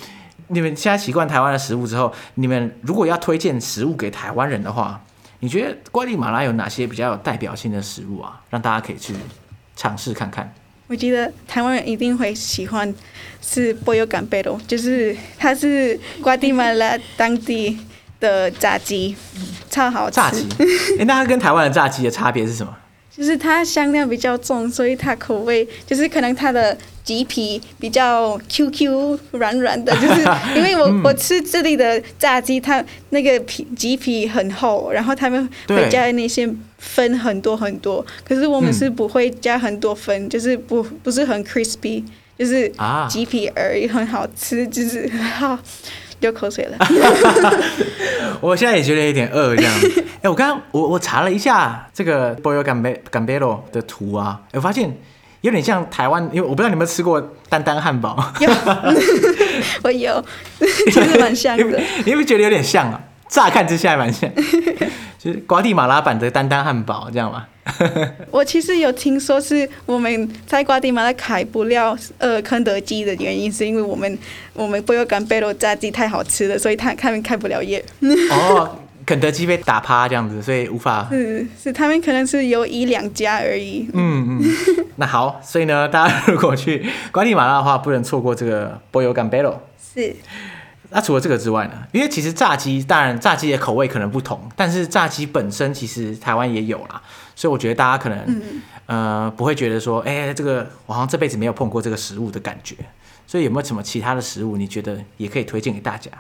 [0.49, 5.01] 你们现在习惯台湾的食物之后，你们如果要推荐食物给台湾人的话，
[5.41, 8.41] 你觉得瓜地马拉有哪些比较有代表性的食物啊？
[8.51, 9.15] 让大家可以去
[9.77, 10.53] 尝试看看。
[10.89, 12.93] 我觉得台湾人一定会喜欢
[13.43, 17.79] 是 pollo campero，就是它是瓜地马拉当地
[18.19, 19.15] 的炸鸡，
[19.69, 20.17] 超好吃。
[20.17, 20.49] 炸鸡？
[20.99, 22.75] 哎，那它跟台湾的炸鸡的差别是什么？
[23.19, 26.79] 就是它香料比较重，所以它口味就是可能它的。
[27.09, 30.21] 鸡皮比较 Q Q 软软的，就是
[30.55, 42.05] 因为我、 嗯、我吃这里的炸鸡，它那个皮鸡皮很厚，然后他们会加那些分很多很多，可是我们是不会加很多分，嗯、就是不不是很 crispy，
[42.39, 42.71] 就是
[43.09, 45.59] 鸡皮而已，很好吃，就是好
[46.21, 46.77] 流口水了。
[48.41, 49.73] 我现在也觉得有点饿这样。
[50.19, 54.97] 哎、欸，我刚刚我我查了一下这个 Boyo Gambero 的图啊，我发现。
[55.41, 58.33] 有点像台湾，因为我不知道你有没有吃过丹丹汉堡。
[58.41, 58.51] 有，
[59.85, 60.21] 我有，
[60.59, 61.65] 其实蛮像的。
[62.05, 63.01] 你有没有觉得有点像啊？
[63.29, 64.31] 乍看之下还蛮像，
[65.19, 67.47] 就是瓜地马拉版的丹丹汉堡，这样吗？
[68.31, 74.19] 我其实有听说是我们在瓜地马拉开不了呃肯德基的原因，是因为我们
[74.55, 77.85] 我们 pollo campero 炸鸡太好吃了，所以他他们开不了业。
[78.31, 78.79] 哦。
[79.07, 81.07] 肯德基被打趴这样子，所以无法。
[81.11, 83.89] 是是，他们可能是有一两家而已。
[83.95, 84.87] 嗯嗯。
[84.97, 89.55] 那好，所以呢，大家如果去瓜地马拉的话，不能错过这个 pollo campero。
[89.95, 90.15] 是。
[90.91, 91.87] 那除了这个之外呢？
[91.93, 97.03] 因为其实炸鸡，当然炸鸡的口味可能不同，但是炸鸡本身其实台湾也有啦。
[97.37, 102.75] 所以我觉得大家可能、嗯、呃不会觉得说，哎、欸，这个我好像这辈子没有碰过这个食物的感觉。
[103.27, 106.11] 所以有没有什么其他的食物，你觉得也可以推荐给大家？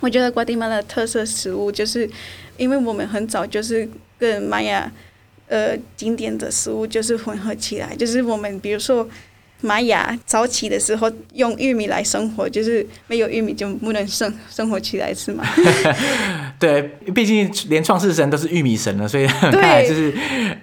[0.00, 2.08] 我觉得瓜地马拉的特色食物就是，
[2.56, 4.90] 因为我们很早就是跟玛雅
[5.48, 9.08] 呃经典的食物就是混合起来，就是我们比如说
[9.64, 15.42] 玛雅早起的时候用玉米来生活，就是没有玉米就不能生生活起来，是吗？
[16.58, 16.82] 对，
[17.14, 20.12] 毕竟连创世神都是玉米神了，所以 看来就是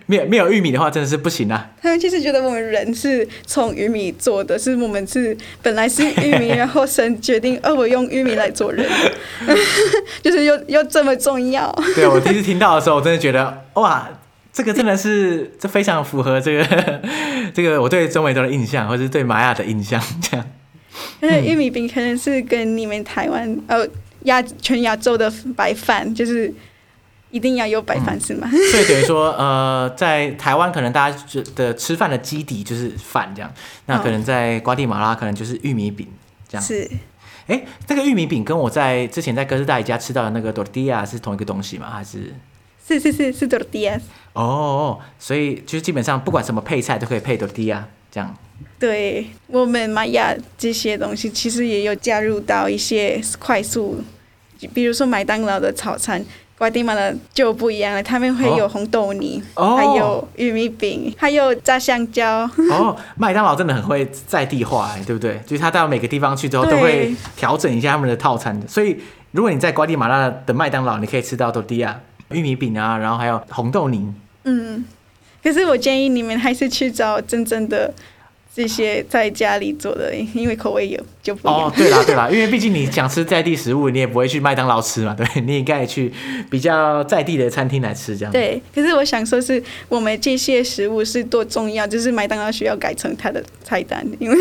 [0.06, 1.72] 没有没有玉米的话，真的是不行啊。
[1.82, 8.88] 他们其实觉得我们人是从玉米做的，是我们是本来是玉米，然后神决定哦，我用玉米来做人，
[10.22, 11.70] 就是又又这么重要。
[11.96, 14.08] 对，我第一次听到的时候，我真的觉得哇。
[14.54, 17.02] 这个真的是，这非常符合这个
[17.54, 20.46] 这个我对中美洲的印象，或者是对玛雅的印象，这样。
[21.22, 23.88] 那，玉米饼可能是跟你们台湾呃
[24.24, 26.54] 亚全亚洲的白饭，就是
[27.30, 28.50] 一定要有白饭，嗯、是吗？
[28.72, 31.18] 所以等于说，呃，在台湾可能大家
[31.56, 33.50] 的吃饭的基底就是饭这样，
[33.86, 36.06] 那可能在瓜地马拉可能就是玉米饼
[36.50, 36.62] 这样。
[36.62, 36.90] 是。
[37.48, 41.90] 哎，这个玉米饼跟我在之前在哥斯达黎加吃到的那个 tortilla 是同一个东西吗？
[41.90, 42.34] 还是？
[43.00, 44.02] 是是是是 tortillas
[44.34, 48.36] 哦，所以就是基本上不管什么配菜都可以配 tortilla 这样。
[48.78, 54.02] 对，我们玛雅这些东西其实也有加入到一些快速，
[54.74, 56.24] 比如说麦当劳的早餐，
[56.58, 62.50] 瓜地马拉就不一样了，他们会有红豆泥，哦、还有玉米饼，还有炸香蕉。
[62.72, 65.40] 哦，麦当劳真的很会在地化，对不对？
[65.46, 68.98] 就是他到每个地方去之后都会调整一下他们的套餐，所以
[69.32, 71.94] 如果你在瓜地马拉的麦当劳，你可以吃到 tortilla。
[72.32, 74.14] 玉米饼啊，然后还有红豆泥。
[74.44, 74.84] 嗯，
[75.44, 77.94] 可是我建议你们还是去找真正的
[78.54, 81.68] 这些在家里做的，因为口味有就不一样。
[81.68, 86.12] 哦，对啦对啦，因为毕竟你想吃在地食物，你也不会去麦当劳吃嘛，对， 你应该去
[86.50, 88.32] 比较在地的餐厅来吃这样。
[88.32, 94.38] 对，可是我想说是我们这些食物是多重要，就是麦当劳需要改成它的菜单，因为。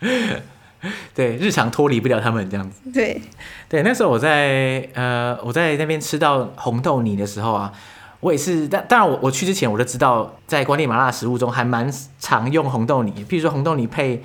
[1.14, 2.90] 对，日常脱离不了他们这样子。
[2.92, 3.20] 对，
[3.68, 7.72] 对，那时候我在呃，我在那边吃到红豆泥的时候啊，
[8.20, 14.22] 我也是，但当然我我去之前我就知道，在关地麻辣食物中还蛮常用红豆泥，譬如说红豆泥配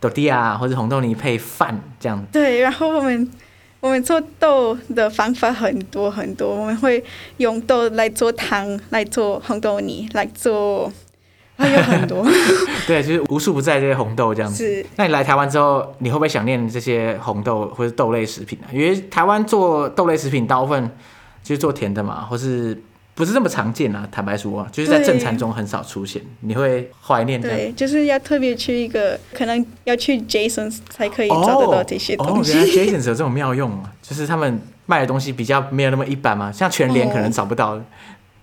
[0.00, 2.24] tortilla 或者红豆泥配饭这样。
[2.32, 3.30] 对，然后我们
[3.78, 7.04] 我们做豆的方法很多很多，我们会
[7.36, 10.92] 用豆来做汤，来做红豆泥，来做。
[11.62, 12.26] 还有很多，
[12.86, 14.64] 对，就是无处不在这些红豆这样子。
[14.64, 18.66] 是，那你来台湾之后，你会不会想念这些红豆或者豆类食品啊？
[18.72, 20.90] 因为台湾做豆类食品大部分
[21.44, 22.76] 就是做甜的嘛，或是
[23.14, 24.08] 不是这么常见啊？
[24.10, 26.20] 坦白说，就是在正餐中很少出现。
[26.40, 27.40] 你会怀念？
[27.40, 32.58] 对，就是要特别去一个，可能要去 Jasons 才可以找得到这些东西。
[32.58, 37.74] 哦，哦，原来 Jasons 有这种妙用啊，就是他们卖的东西比较没有那么一般嘛，像全联可能找不到。
[37.74, 37.82] 哦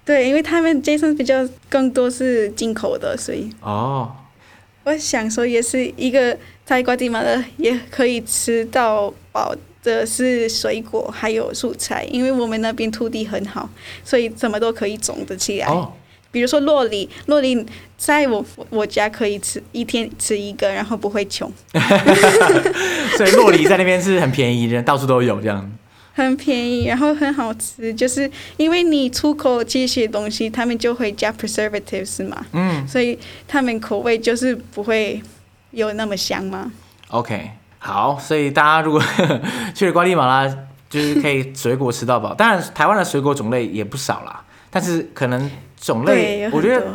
[0.10, 4.12] 对，因为他们 Jason 比较更多是进口的，所以哦，
[4.84, 13.70] 我想说也是一个在瓜地马的也可以吃到饱的是水果还有蔬菜，因为我们那边土地很好，
[14.04, 15.68] 所以什么都可以种得起来。
[15.68, 15.94] 哦，
[16.32, 17.64] 比如说洛梨，洛梨
[17.96, 21.48] 在我我家可以吃一天吃一个，然后不会穷。
[23.16, 25.72] 所以洛梨在那边是很便宜的，到处都有这样。
[26.24, 35.22] 很便宜，然后很好吃，就是因为你出口这些东西，他们就会加 preservatives 嘛，嗯，所以他们口味就是不会
[35.72, 36.72] 有那么香嘛。
[37.10, 39.02] OK，好，所以大家如果
[39.74, 40.48] 去了瓜地马拉，
[40.90, 42.34] 就是可以水果吃到饱。
[42.34, 46.94] 当然，台湾的水果种类也不少啦，但是可能种类，我觉得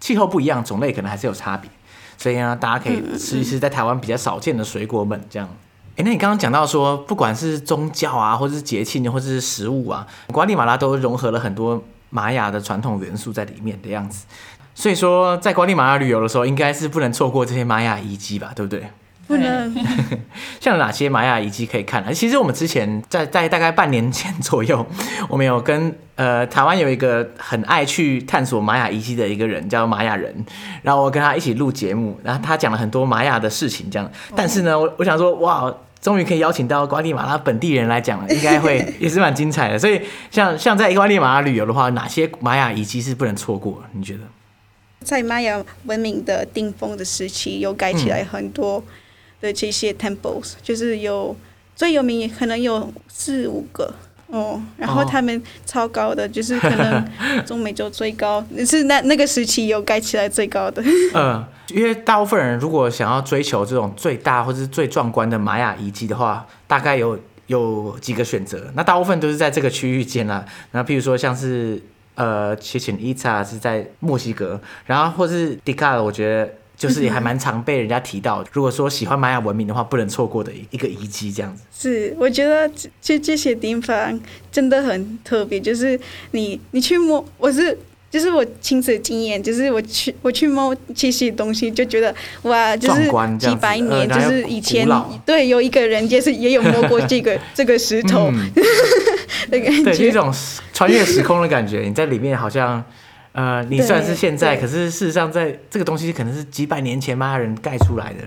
[0.00, 1.70] 气候不一样，种类可能还是有差别。
[2.16, 5.48] 所以呢，大家可以吃一吃在台湾比较少见的水果们，这样。
[5.96, 14.24] 哎，那你刚刚讲到说，不管是宗教啊，或者是节庆，或者是食物啊，瓜地马拉都融合了很多玛雅的传统元素在里面的样子。
[14.74, 18.86] 所以说，在瓜地马拉旅游的时候，应该是不能错过这些玛雅遗迹吧，对不对？
[19.32, 19.74] 不能。
[20.60, 22.12] 像哪些玛雅遗迹可以看呢？
[22.12, 24.86] 其实我们之前在在大概半年前左右，
[25.28, 30.32] 我们有跟呃台湾有一个很爱去探索玛雅遗迹的一个人，叫玛雅人，
[30.82, 34.10] 然后我跟他一起录节目，然后他讲了很多玛雅的事情，这样。
[34.36, 39.78] 但是呢，我我想说，哇，终于可以邀请到瓜地马拉本地人来讲了，应该会 也是蛮精彩的。
[39.78, 43.82] 所以像像在瓜地马拉旅游的话，哪些玛雅遗迹是不能错过？
[43.92, 44.20] 你觉得？
[45.04, 48.84] 在玛雅文明的顶峰的时期，有盖起来很多、嗯。
[49.42, 51.36] 的这些 temples 就是有
[51.76, 53.92] 最有名，可能有四五个
[54.28, 57.04] 哦，然后他们超高的，就是可能
[57.44, 60.82] 中美洲最高，是那那个时期有盖起来最高的。
[61.12, 68.70] 嗯， 因为大部分人如果想要追求这种最大或者是最壮观的玛雅遗迹的话，大概有有几个选择。
[68.74, 70.44] 那大部分都是在这个区域间啦。
[70.70, 71.82] 那譬如说像是
[72.14, 76.52] 呃，Chichen Itza 是在墨西哥，然后或是 Tikal，我觉得。
[76.82, 81.62] 就是也还蛮常被人家提到，如果说喜欢玛雅文明的话，不能错过的一个遗迹这样子。
[81.72, 82.68] 是，我觉得
[83.00, 85.60] 这这些地方真的很特别。
[85.60, 85.96] 就是
[86.32, 87.78] 你你去摸，我是
[88.10, 93.04] 就是我亲自经验，就是我去我去摸这些东西，就觉得哇，就是
[93.38, 94.84] 几百年，就是以前
[95.24, 98.50] 对有一个人就是也有摸过这个 这个石头，嗯、
[99.48, 100.34] 的感觉，对，一种
[100.72, 101.82] 穿越时空的感觉。
[101.82, 102.84] 你在里面好像
[103.32, 108.18] 呃，你算是现在，可是事实上在这个东西可能是几百年前玛雅人盖出来的，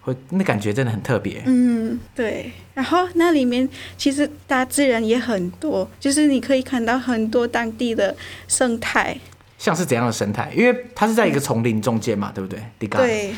[0.00, 1.42] 会那感觉真的很特别。
[1.44, 2.50] 嗯，对。
[2.72, 8.16] 然后那里面其实大自然也很多，就是你可以看到很多当地的
[8.48, 9.16] 生态。
[9.58, 10.50] 像是怎样的生态？
[10.56, 12.62] 因为它是在一个丛林中间嘛，对不对？
[12.78, 13.34] 对。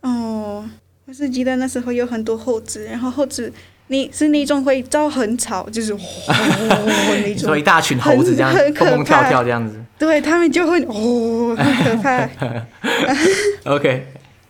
[0.00, 0.64] 哦，
[1.06, 3.52] 我是记得那时候有很多猴子，然后猴子
[3.88, 5.98] 你是那种会招很吵，就是 哦
[7.22, 9.74] 那种，所以一大群猴子这样蹦蹦跳跳这样子。
[9.98, 12.28] 对，他们就会哦，很可怕。
[13.74, 14.06] OK。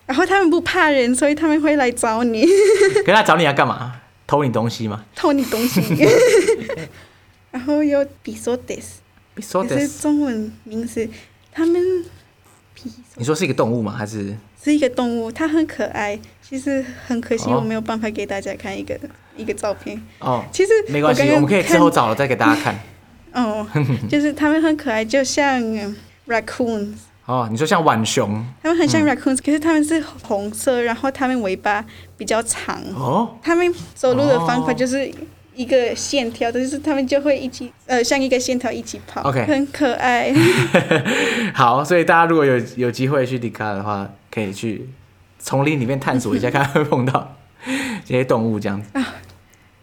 [0.07, 2.43] 然后他们不怕人，所以他们会来找你。
[2.43, 3.95] 可是他找你要干嘛？
[4.27, 5.05] 偷你东西吗？
[5.15, 5.83] 偷你东西。
[7.51, 9.01] 然后有比索德斯。
[9.53, 11.09] 可是中文名字，
[11.53, 12.05] 他们，
[13.17, 13.95] 你说是一个动物吗？
[13.97, 15.31] 还是是一个动物？
[15.31, 16.19] 它很可爱。
[16.43, 20.01] 其实很可惜，我没有办法给大家看一个、哦、一个照片。
[20.19, 22.75] 哦，其实没关系，我们可以之后找了再给大家看。
[23.35, 23.67] 哦，
[24.09, 25.63] 就是它们很可爱，就像
[26.27, 26.95] raccoons。
[27.27, 28.43] 哦，你说像浣熊？
[28.63, 31.85] 它们很像 raccoons，、嗯、可是它们是红色，然后它们尾巴
[32.17, 32.83] 比较长。
[32.95, 35.13] 哦，它们走路的方法就是。
[35.55, 40.33] 一个线条，就是它们就会一起，呃，像一个线条一起跑，OK，很可爱。
[41.53, 44.09] 好，所以大家如果有有机会去迪卡的话，
[44.45, 44.89] 可以去
[45.39, 47.37] 丛林里面探索一下，看会碰到
[48.05, 48.89] 这些动物这样子。
[48.93, 49.15] 啊，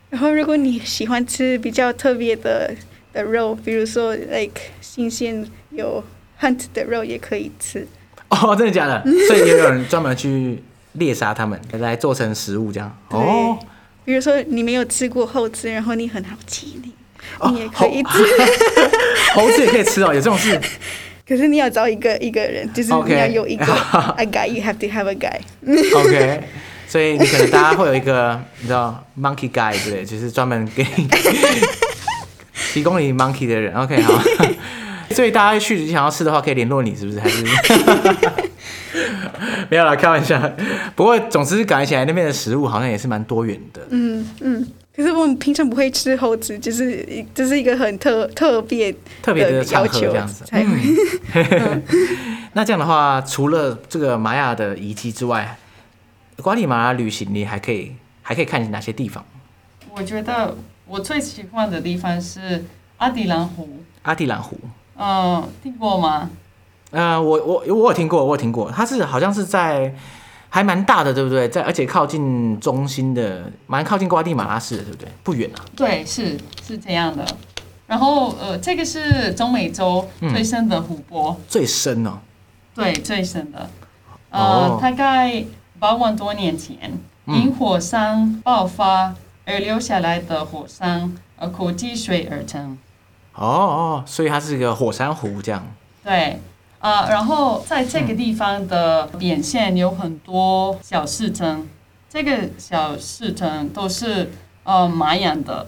[0.10, 2.74] 然后如果你喜欢吃比较特别的
[3.14, 6.04] 的肉，比如说 like 新鲜有
[6.40, 7.88] hunt 的肉也可以吃。
[8.30, 9.04] 哦，真的假的？
[9.28, 10.62] 所以也有人专门去
[10.94, 12.98] 猎杀它们，来做成食物这样。
[13.10, 13.58] 哦。
[14.04, 16.92] 比如说你没有吃过猴子，然后你很好奇，你
[17.52, 18.10] 你也可以吃。
[19.34, 20.60] 猴子也可以吃哦，有这种事。
[21.28, 23.66] 可是你要找一个一个人，就是你要有一个
[24.18, 25.40] a guy，you have to have a guy。
[25.98, 26.42] OK，
[26.88, 30.06] 所以你可能大家会有一个你知道 monkey guy 对？
[30.06, 31.08] 就是专门给你
[32.74, 33.74] 提供你 monkey 的人。
[33.76, 34.22] OK，好。
[35.12, 37.20] 所以大家去想要吃的话，可以联络你，是不是？
[37.20, 37.44] 还是？
[39.70, 40.40] 没有啦，开玩笑。
[40.96, 43.82] 不过，总之感觉起来那边的食物好像也是蛮多元的。
[43.90, 44.68] 嗯嗯。
[44.96, 50.46] 可是我们平常不会吃猴子，就是这、就是一个很特特别特别的要求这样子。
[50.54, 51.84] 嗯、
[52.54, 55.58] 那这样的话，除了这个玛雅的遗迹之外，
[56.38, 57.92] 瓜地马拉旅行你还可以
[58.22, 59.26] 还可以看哪些地方？
[59.92, 60.56] 我觉得
[60.88, 62.64] 我最喜欢的地方是
[62.96, 63.84] 阿迪兰湖。
[64.04, 64.58] 阿迪兰湖。
[64.98, 66.30] 嗯，听过吗？
[66.92, 69.94] 呃，我我我有听过，我有听过，它是好像是在
[70.50, 71.50] 还蛮大的，对不对？
[71.50, 75.10] 在而且靠近中心的，蛮靠近瓜地马拉市的，对不对？
[75.24, 75.66] 不远啊。
[75.76, 77.26] 对，是是这样的。
[77.88, 81.36] 然后呃，这个是中美洲最深的湖泊。
[81.38, 82.20] 嗯、最深哦。
[82.74, 83.70] 对，最深的。
[84.30, 85.44] 呃，哦、大概
[85.80, 86.78] 八万多年前，
[87.26, 89.14] 因火山爆发
[89.46, 92.78] 而留下来的火山而口积水而成。
[93.36, 95.66] 哦哦，所以它是一个火山湖这样。
[96.04, 96.40] 对。
[96.80, 101.68] 啊、呃，然后在这个地方的边线有很多小市镇，
[102.08, 104.32] 这个小市镇都是
[104.64, 105.66] 呃玛雅的。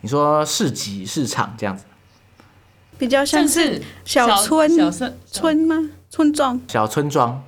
[0.00, 1.84] 你说市集市场这样子，
[2.98, 5.90] 比较像是小村小村村吗？
[6.10, 7.44] 村庄小村庄。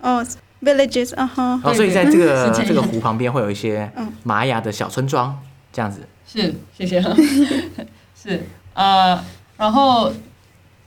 [0.00, 0.24] 哦
[0.62, 1.60] ，villages 啊哈。
[1.62, 5.38] 哦，所以在这个这， 这个湖 旁边会有一些玛雅的小村庄
[5.70, 6.00] 这样子。
[6.26, 7.02] 是，谢谢。
[8.16, 9.24] 是呃，
[9.56, 10.12] 然后。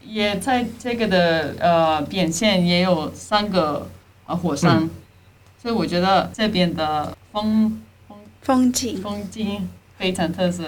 [0.09, 3.89] 也在这个的呃边线也有三个
[4.25, 4.89] 呃火山，嗯、
[5.61, 10.63] 所以我觉得这边的风风风景风景非常特色，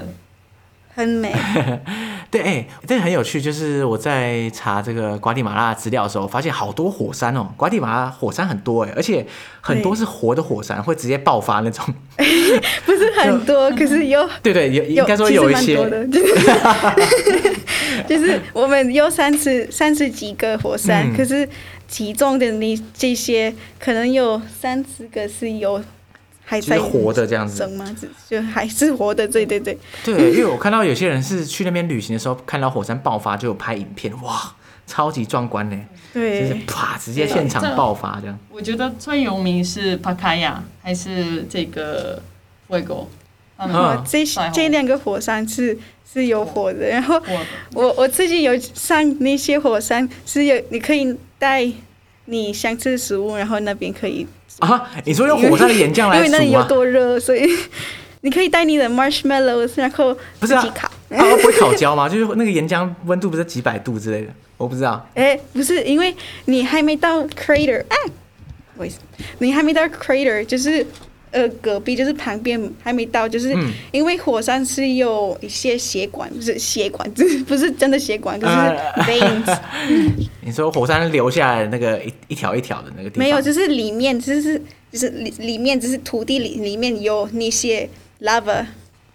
[1.00, 1.34] 很美。
[2.30, 9.26] 对，哎，这个很有趣，就是我在查这个瓜地马拉资料的时候，发现好多火山哦，瓜地马拉火山很多哎，而且
[9.62, 11.84] 很多是活的火山，对会直接爆发那种。
[12.86, 14.30] 不是很多，可是有。
[14.44, 15.76] 对对，有应该说有一些。
[18.08, 21.48] 就是我们有三十三十几个火山，嗯、可是
[21.88, 25.82] 其中的那这些可能有三十个是有
[26.50, 27.96] 还在活的这样子生吗？
[28.28, 29.78] 就还是活的，对对对。
[30.04, 34.56] 对，因为我看到有些人是去那边旅行的时候，看到火山爆发就有拍影片，哇，
[34.88, 35.80] 超级壮观呢。
[36.12, 38.40] 对，就是啪，直接现场爆发这样。
[38.52, 42.20] 我觉得最有名是帕卡亚，还是这个
[42.68, 43.06] Fuego。
[43.58, 45.78] 哦，这这两个火山是
[46.12, 47.22] 是有火的，然后
[47.76, 51.72] 我我自己有上那些火山是有，你可以带
[52.26, 54.26] 你想吃的食物，然后那边可以
[54.60, 57.50] 啊，你说用火山的岩浆来 因为那里有多热，所以
[58.22, 60.74] 你可以带你的 marshmallows，然后不是啊，
[61.10, 62.08] 它不会烤焦吗？
[62.10, 64.28] 就是那个岩浆温度不是几百度之类的？
[64.58, 65.06] 我不知道。
[65.16, 66.14] 哎、欸，不是，因为
[66.46, 67.96] 你还没到 crater 啊，
[68.76, 69.00] 不好意思，
[69.40, 70.86] 你还没到 crater，就是。
[71.32, 73.56] 呃，隔壁就是旁边还没到，就是
[73.92, 78.54] 因为火山是有一些血管，不是血管，不 是不是真的血管，就是
[79.04, 79.60] veins。
[80.42, 83.20] 你说火山留下来的那个一一条一条的那个地方？
[83.20, 84.60] 没有，就是里面，就是
[84.92, 87.88] 就是里里面，就是土地里里面有那些
[88.22, 88.66] lava，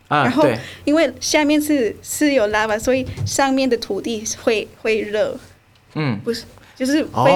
[0.07, 0.47] 啊，然后
[0.85, 5.37] 因为下面是是有 lava，所以上面的土地会会热。
[5.95, 6.45] 嗯，不是，
[6.77, 7.31] 就是会。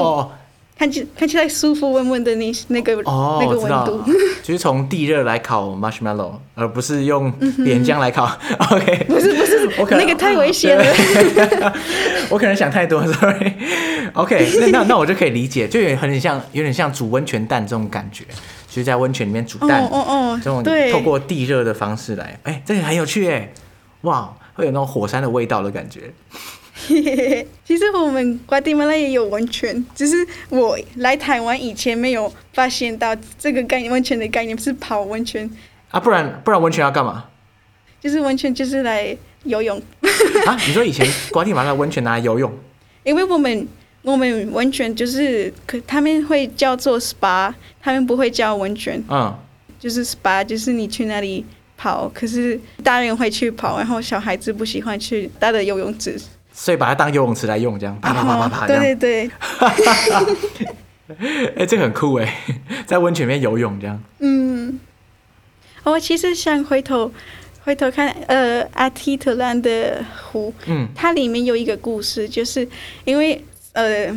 [0.79, 4.01] 哦看起看起来舒服温温的那那个、哦、那个温度，
[4.45, 7.33] 就是从地热来烤 marshmallow，而不是用
[7.67, 8.25] 岩浆来烤。
[8.49, 10.85] 嗯、OK，不是不是，我可能那个太危险了。
[12.31, 13.53] 我可能想太多，sorry。
[14.13, 18.25] OK，那那那我就可以理解，就有很像有点像煮温泉蛋这种感觉，
[18.69, 20.63] 就是在温泉里面煮蛋，哦哦哦，这种
[20.93, 23.53] 透过地热的方式来，哎、欸，这个很有趣哎，
[24.03, 26.13] 哇，会有那种火山的味道的感觉。
[27.65, 35.49] 其实我们瓜地马拉也有温泉，只是我来台湾以前没有发现到这个概念，温泉的概念是泡温泉
[35.91, 37.25] 啊，不然不然温泉要干嘛？
[38.01, 39.77] 就是温泉就是来游泳
[40.47, 40.57] 啊？
[40.67, 42.51] 你说以前瓜地马拉温泉拿来游泳？
[43.03, 43.67] 因为我们
[44.03, 49.37] 我们温泉就是可他们会叫做 SPA，他们不会叫温泉，嗯，
[49.81, 51.45] 就是 SPA，就是你去那里
[51.77, 56.17] 跑，可是大人会去跑，然后小孩子不喜欢去大的游泳池。
[56.61, 58.83] 所以把它当游泳池来用，这样啪啪啪啪啪这样。
[58.83, 59.31] 对对
[60.59, 60.69] 对。
[61.55, 62.37] 哎、欸，这个很酷哎，
[62.85, 64.03] 在温泉里面游泳这样。
[64.19, 64.81] 嗯。
[65.85, 67.13] 我其实想回头
[67.63, 72.69] 回头看，呃，阿提特兰的湖，嗯，它里面有一个故事，就是
[73.05, 73.43] 因为
[73.75, 74.13] 呃，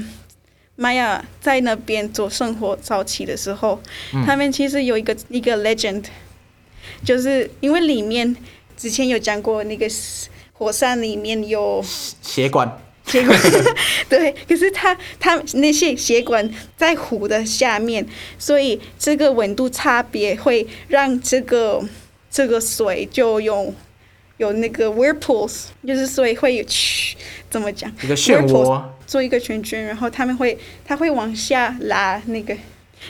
[0.75, 3.79] 玛雅在那边做生活早期的时候，
[4.15, 6.05] 嗯、他们其实有一个一个 legend，
[7.05, 8.35] 就是因为里面
[8.75, 9.87] 之前有讲过那个。
[10.62, 11.84] 火山里面有
[12.22, 12.72] 血管，
[13.07, 13.36] 血管
[14.07, 16.47] 对，可是它它那些血管
[16.78, 18.05] 在湖的下面，
[18.38, 21.84] 所以这个温度差别会让这个
[22.30, 23.74] 这个水就有
[24.38, 27.16] 有那个 whirlpools，就是所以会有嘘，
[27.49, 27.91] 怎么讲？
[28.03, 30.55] 一个漩涡，做一个圈圈，然后他们会
[30.86, 32.55] 它会往下拉那个，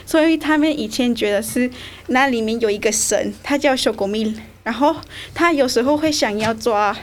[0.06, 1.70] 所以他们以前觉得是
[2.06, 4.96] 那里面有一个神，他叫小狗米，然后
[5.34, 6.96] 他有时候会想要抓。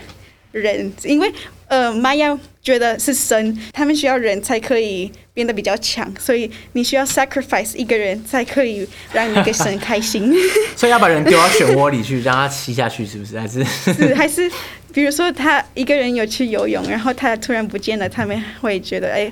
[0.52, 1.32] 人，因为
[1.68, 10.34] 呃，玛雅觉得是神，他们需要人才可以变得比较强，所以你需要 sacrifice 一个人才可以让你给神开心。
[10.76, 13.40] 所以要把人丢到漩涡里去，让他吸下去，是不是？
[13.40, 14.52] 还是 是还是，
[14.92, 19.32] 比如说他一个人有去游泳，然后他突然不见了，他们会觉得哎，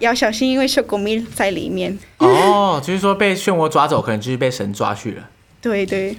[0.00, 1.98] 要小心，因为小狗咪在里面。
[2.18, 5.28] 哦，就是说被漩涡抓走，可能就是被神抓去了。
[5.60, 6.16] 对对。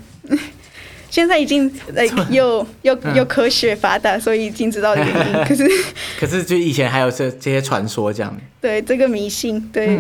[1.16, 5.34] 现在已经呃 有有有科学发达，所以已经知道原因。
[5.48, 5.66] 可是
[6.20, 8.38] 可是就以前还有这这些传说这样。
[8.60, 9.96] 对，这个迷信，对。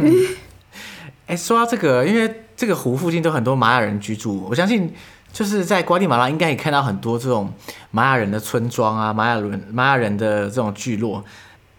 [1.27, 4.93] 哎、 嗯，说到这个，因为这个湖附近都很多玛雅人居住，我相信
[5.31, 7.49] 就是在瓜地马拉应该也看到很多这种
[7.91, 11.23] 玛雅人的村庄啊，玛雅人玛雅人的这种聚落。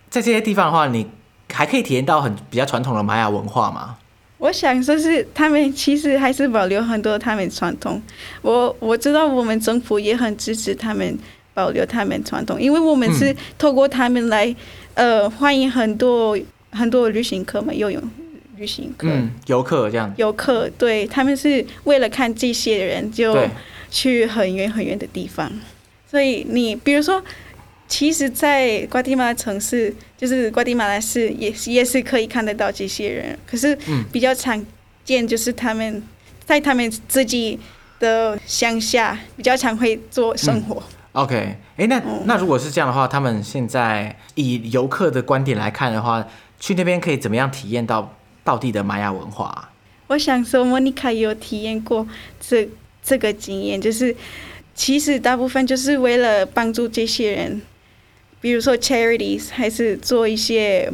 [0.09, 1.11] 在这些地方的话，你
[1.53, 3.99] 还可以体验到很比较传统的玛雅文化吗？
[4.39, 8.01] 我想说是他们其实还是保留很多他们传统。
[8.43, 11.19] 我我知道我们政府也很支持他们
[11.55, 14.47] 保留他们传统，因为我们是透过他们来、
[14.95, 16.39] 嗯、呃欢迎很多
[16.71, 18.03] 很多旅行客嘛，游泳
[18.57, 20.13] 旅行客、嗯，游客这样。
[20.17, 23.37] 游客对他们是为了看这些人就
[23.91, 25.51] 去很远很远的地方，
[26.11, 27.23] 所以你比如说。
[27.89, 33.39] 其实，在瓜地马拉城市，就是瓜地马拉市，也也是可以看得到这些人。
[33.47, 33.79] 可是，
[34.13, 34.65] 比较常
[35.05, 36.03] 见就是他们
[36.45, 37.59] 在他们自己
[38.01, 40.83] 的乡下比较常会做生活。
[41.15, 46.27] 嗯、OK，哎、欸，那那如果是这样的话，他们现在以游客的观点来看的话，
[46.59, 48.13] 去那边可以怎么样体验到
[48.43, 49.71] 道地的玛雅文化、啊？
[50.09, 52.05] 我想说，莫妮卡有体验过
[52.41, 52.69] 这
[53.01, 54.15] 这个经验，就是
[54.75, 57.63] 其实大部分就是为了帮助这些人。
[58.47, 60.89] 比如说 charities，还是做一些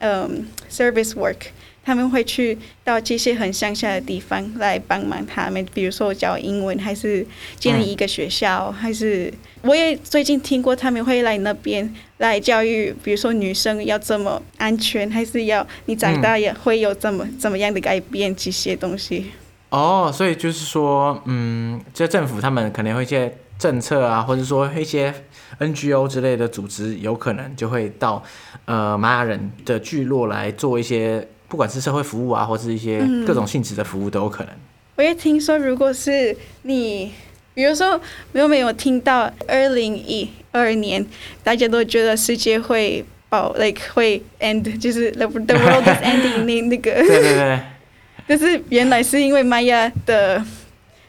[0.00, 1.36] 嗯 service work，
[1.84, 5.64] 他们会去到这些很乡下的地方来帮忙他们。
[5.72, 7.24] 比如说教英文，还是
[7.60, 9.32] 建立一个学校，还是
[9.62, 19.30] 我也最近听过他们会来那边来教育，比如说女生要怎么安全，还是要你长大也会有怎么怎么样的改变这些东西。
[19.68, 25.14] 哦，所以就是说，嗯，这政府他们可能会一些政策啊，或者说一些。
[25.58, 28.22] NGO 之类的组织有可能就会到
[28.66, 34.52] 呃玛雅人的聚落来做一些，不管是社会服务啊，或是一些各种性质的服务都有可能。
[34.96, 37.10] 我也听说，如果是你
[37.54, 37.98] 比如说，
[38.32, 41.06] 没有没有听到二零一二年，
[41.42, 46.92] 大家都觉得世界会爆，like 会 end，就是 the the world is ending 那那个。
[46.92, 47.60] 对对对。
[48.26, 50.44] 但是原来是因为玛雅的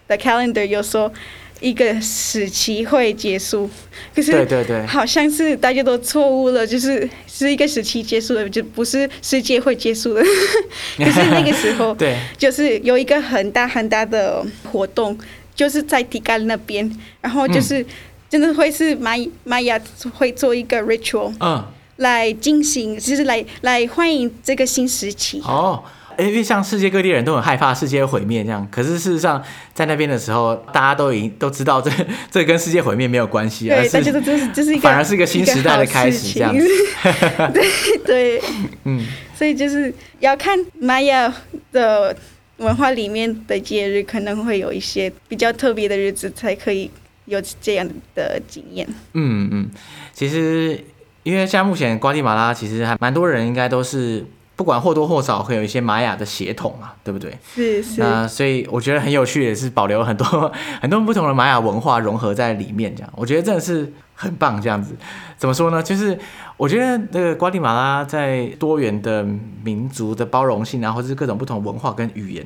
[0.07, 1.11] 的 calendar 有说
[1.59, 3.69] 一个时期会结束，
[4.15, 10.21] 可是对对对，好像是大家都错误了，就是是一个时期结束了，就不是世界会结束了。
[10.97, 15.17] 可是那个时候， 对，就是有一个很大很大的活动。
[15.57, 16.87] 就是在提干那边，
[17.19, 17.83] 然后就是
[18.29, 19.81] 真的会是玛玛雅
[20.13, 25.41] 会做一个 ritual，嗯，来进行，就是来来欢迎这个新时期。
[25.43, 25.83] 哦，
[26.17, 29.43] 因为像世界各地人都很害怕世界毁灭这样，可是事实上
[29.73, 31.91] 在那边的时候，大家都已经都知道这
[32.29, 36.67] 这跟世界毁灭没有关系，对，但就是这是这是一个反而是一个新时代的开始这样子。
[37.53, 37.67] 对
[38.05, 38.41] 对，
[38.83, 39.05] 嗯，
[39.35, 41.33] 所以就是要看玛雅
[41.71, 42.15] 的。
[42.57, 46.89] 文化里面的节日可能会有一些比较特别的日子，才可以
[47.25, 48.87] 有这样的经验。
[49.13, 49.69] 嗯嗯，
[50.11, 50.83] 其实
[51.21, 54.25] 因为像目前瓜地马拉，其实还蛮多人应该都是
[54.57, 57.37] 不管或多或少会有一些玛雅的血统嘛，对不对？
[57.55, 58.01] 是是。
[58.01, 60.51] 那所以我觉得很有趣的是保留很多
[60.81, 64.61] 很多不同的玛雅文化融合在里面，这样我觉得真的是很棒。
[64.61, 64.93] 这样子
[65.37, 65.81] 怎么说呢？
[65.81, 66.19] 就是。
[66.57, 69.23] 我觉得那个瓜地马拉在多元的
[69.63, 72.43] 民族的包容性啊，或者是各种不同文化跟语言，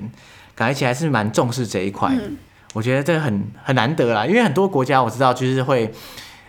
[0.53, 2.13] 感觉起来是蛮重视这一块。
[2.21, 2.35] 嗯、
[2.73, 5.89] 我觉得这很很难得啦，因为很多国家我知道就是会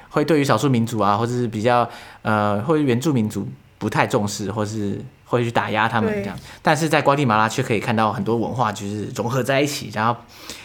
[0.09, 1.89] 会对于少数民族啊，或者是比较
[2.23, 3.47] 呃或者原住民族
[3.79, 5.01] 不太重视，或是
[5.37, 6.37] 会去打压他们这样。
[6.61, 10.17] 但是在瓜地马拉却可以看到很多文化就是融合在一起，然后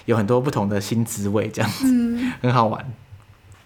[0.05, 2.85] 有很多不同的新滋味，这样子、嗯、很好玩。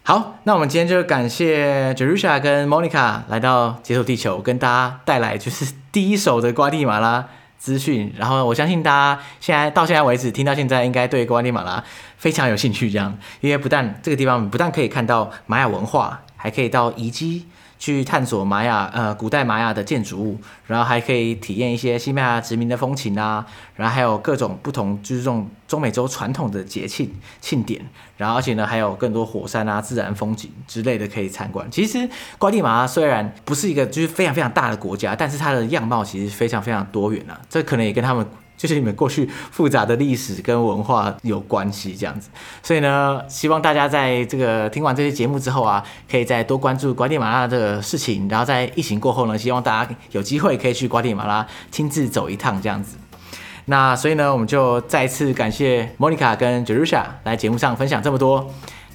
[0.03, 7.27] 好，那我们今天就感谢 Jerusha 跟 Monica 来到解锁地球，跟大家带来就是第一手的瓜地马拉
[7.59, 8.11] 资讯。
[8.17, 11.83] 然后我相信大家现在到现在为止听到现在，应该对瓜地马拉
[12.17, 12.89] 非常有兴趣。
[12.89, 17.45] 这样，因为不但这个地方不但可以看到玛雅文化，还可以到遗迹。
[17.81, 23.43] 去探索玛雅呃古代玛雅的建筑物，然后还可以体验一些西班牙殖民的风情啊，
[23.75, 27.11] 然后还有各种不同就是这种中美洲传统的节庆
[27.41, 27.81] 庆典，
[28.17, 31.67] 然后而且呢还有更多火山啊自然风景之类的可以参观。
[31.71, 32.07] 其实
[32.37, 38.23] 瓜地马拉虽然不是一个就是非常非常大的国家，但是它的样貌其实非常非常多元啊，这可能也跟他们。
[38.61, 42.29] 就是你们过去复杂的历史跟文化有关系，这样子，
[42.61, 52.97] 所以呢，希望大家在这个听完这些节目之后啊，可以再多关注瓜地马拉的事情，然后在疫情过后呢，希望大家有机会可以去瓜地马拉亲自走一趟，这样子。
[53.65, 58.47] 那所以呢，我们就再次感谢 Monica 跟 Jerusha 来节目上分享这么多。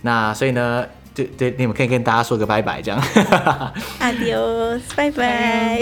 [0.03, 3.03] 那所以呢，对对，你们可以跟大家说个拜拜，这样。
[3.99, 5.81] Adios，拜拜。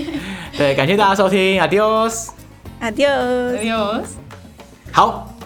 [0.56, 2.47] 对，感谢大家收听，Adios。
[2.80, 3.60] Adiós.
[3.60, 4.18] Adiós.
[4.92, 5.37] 好。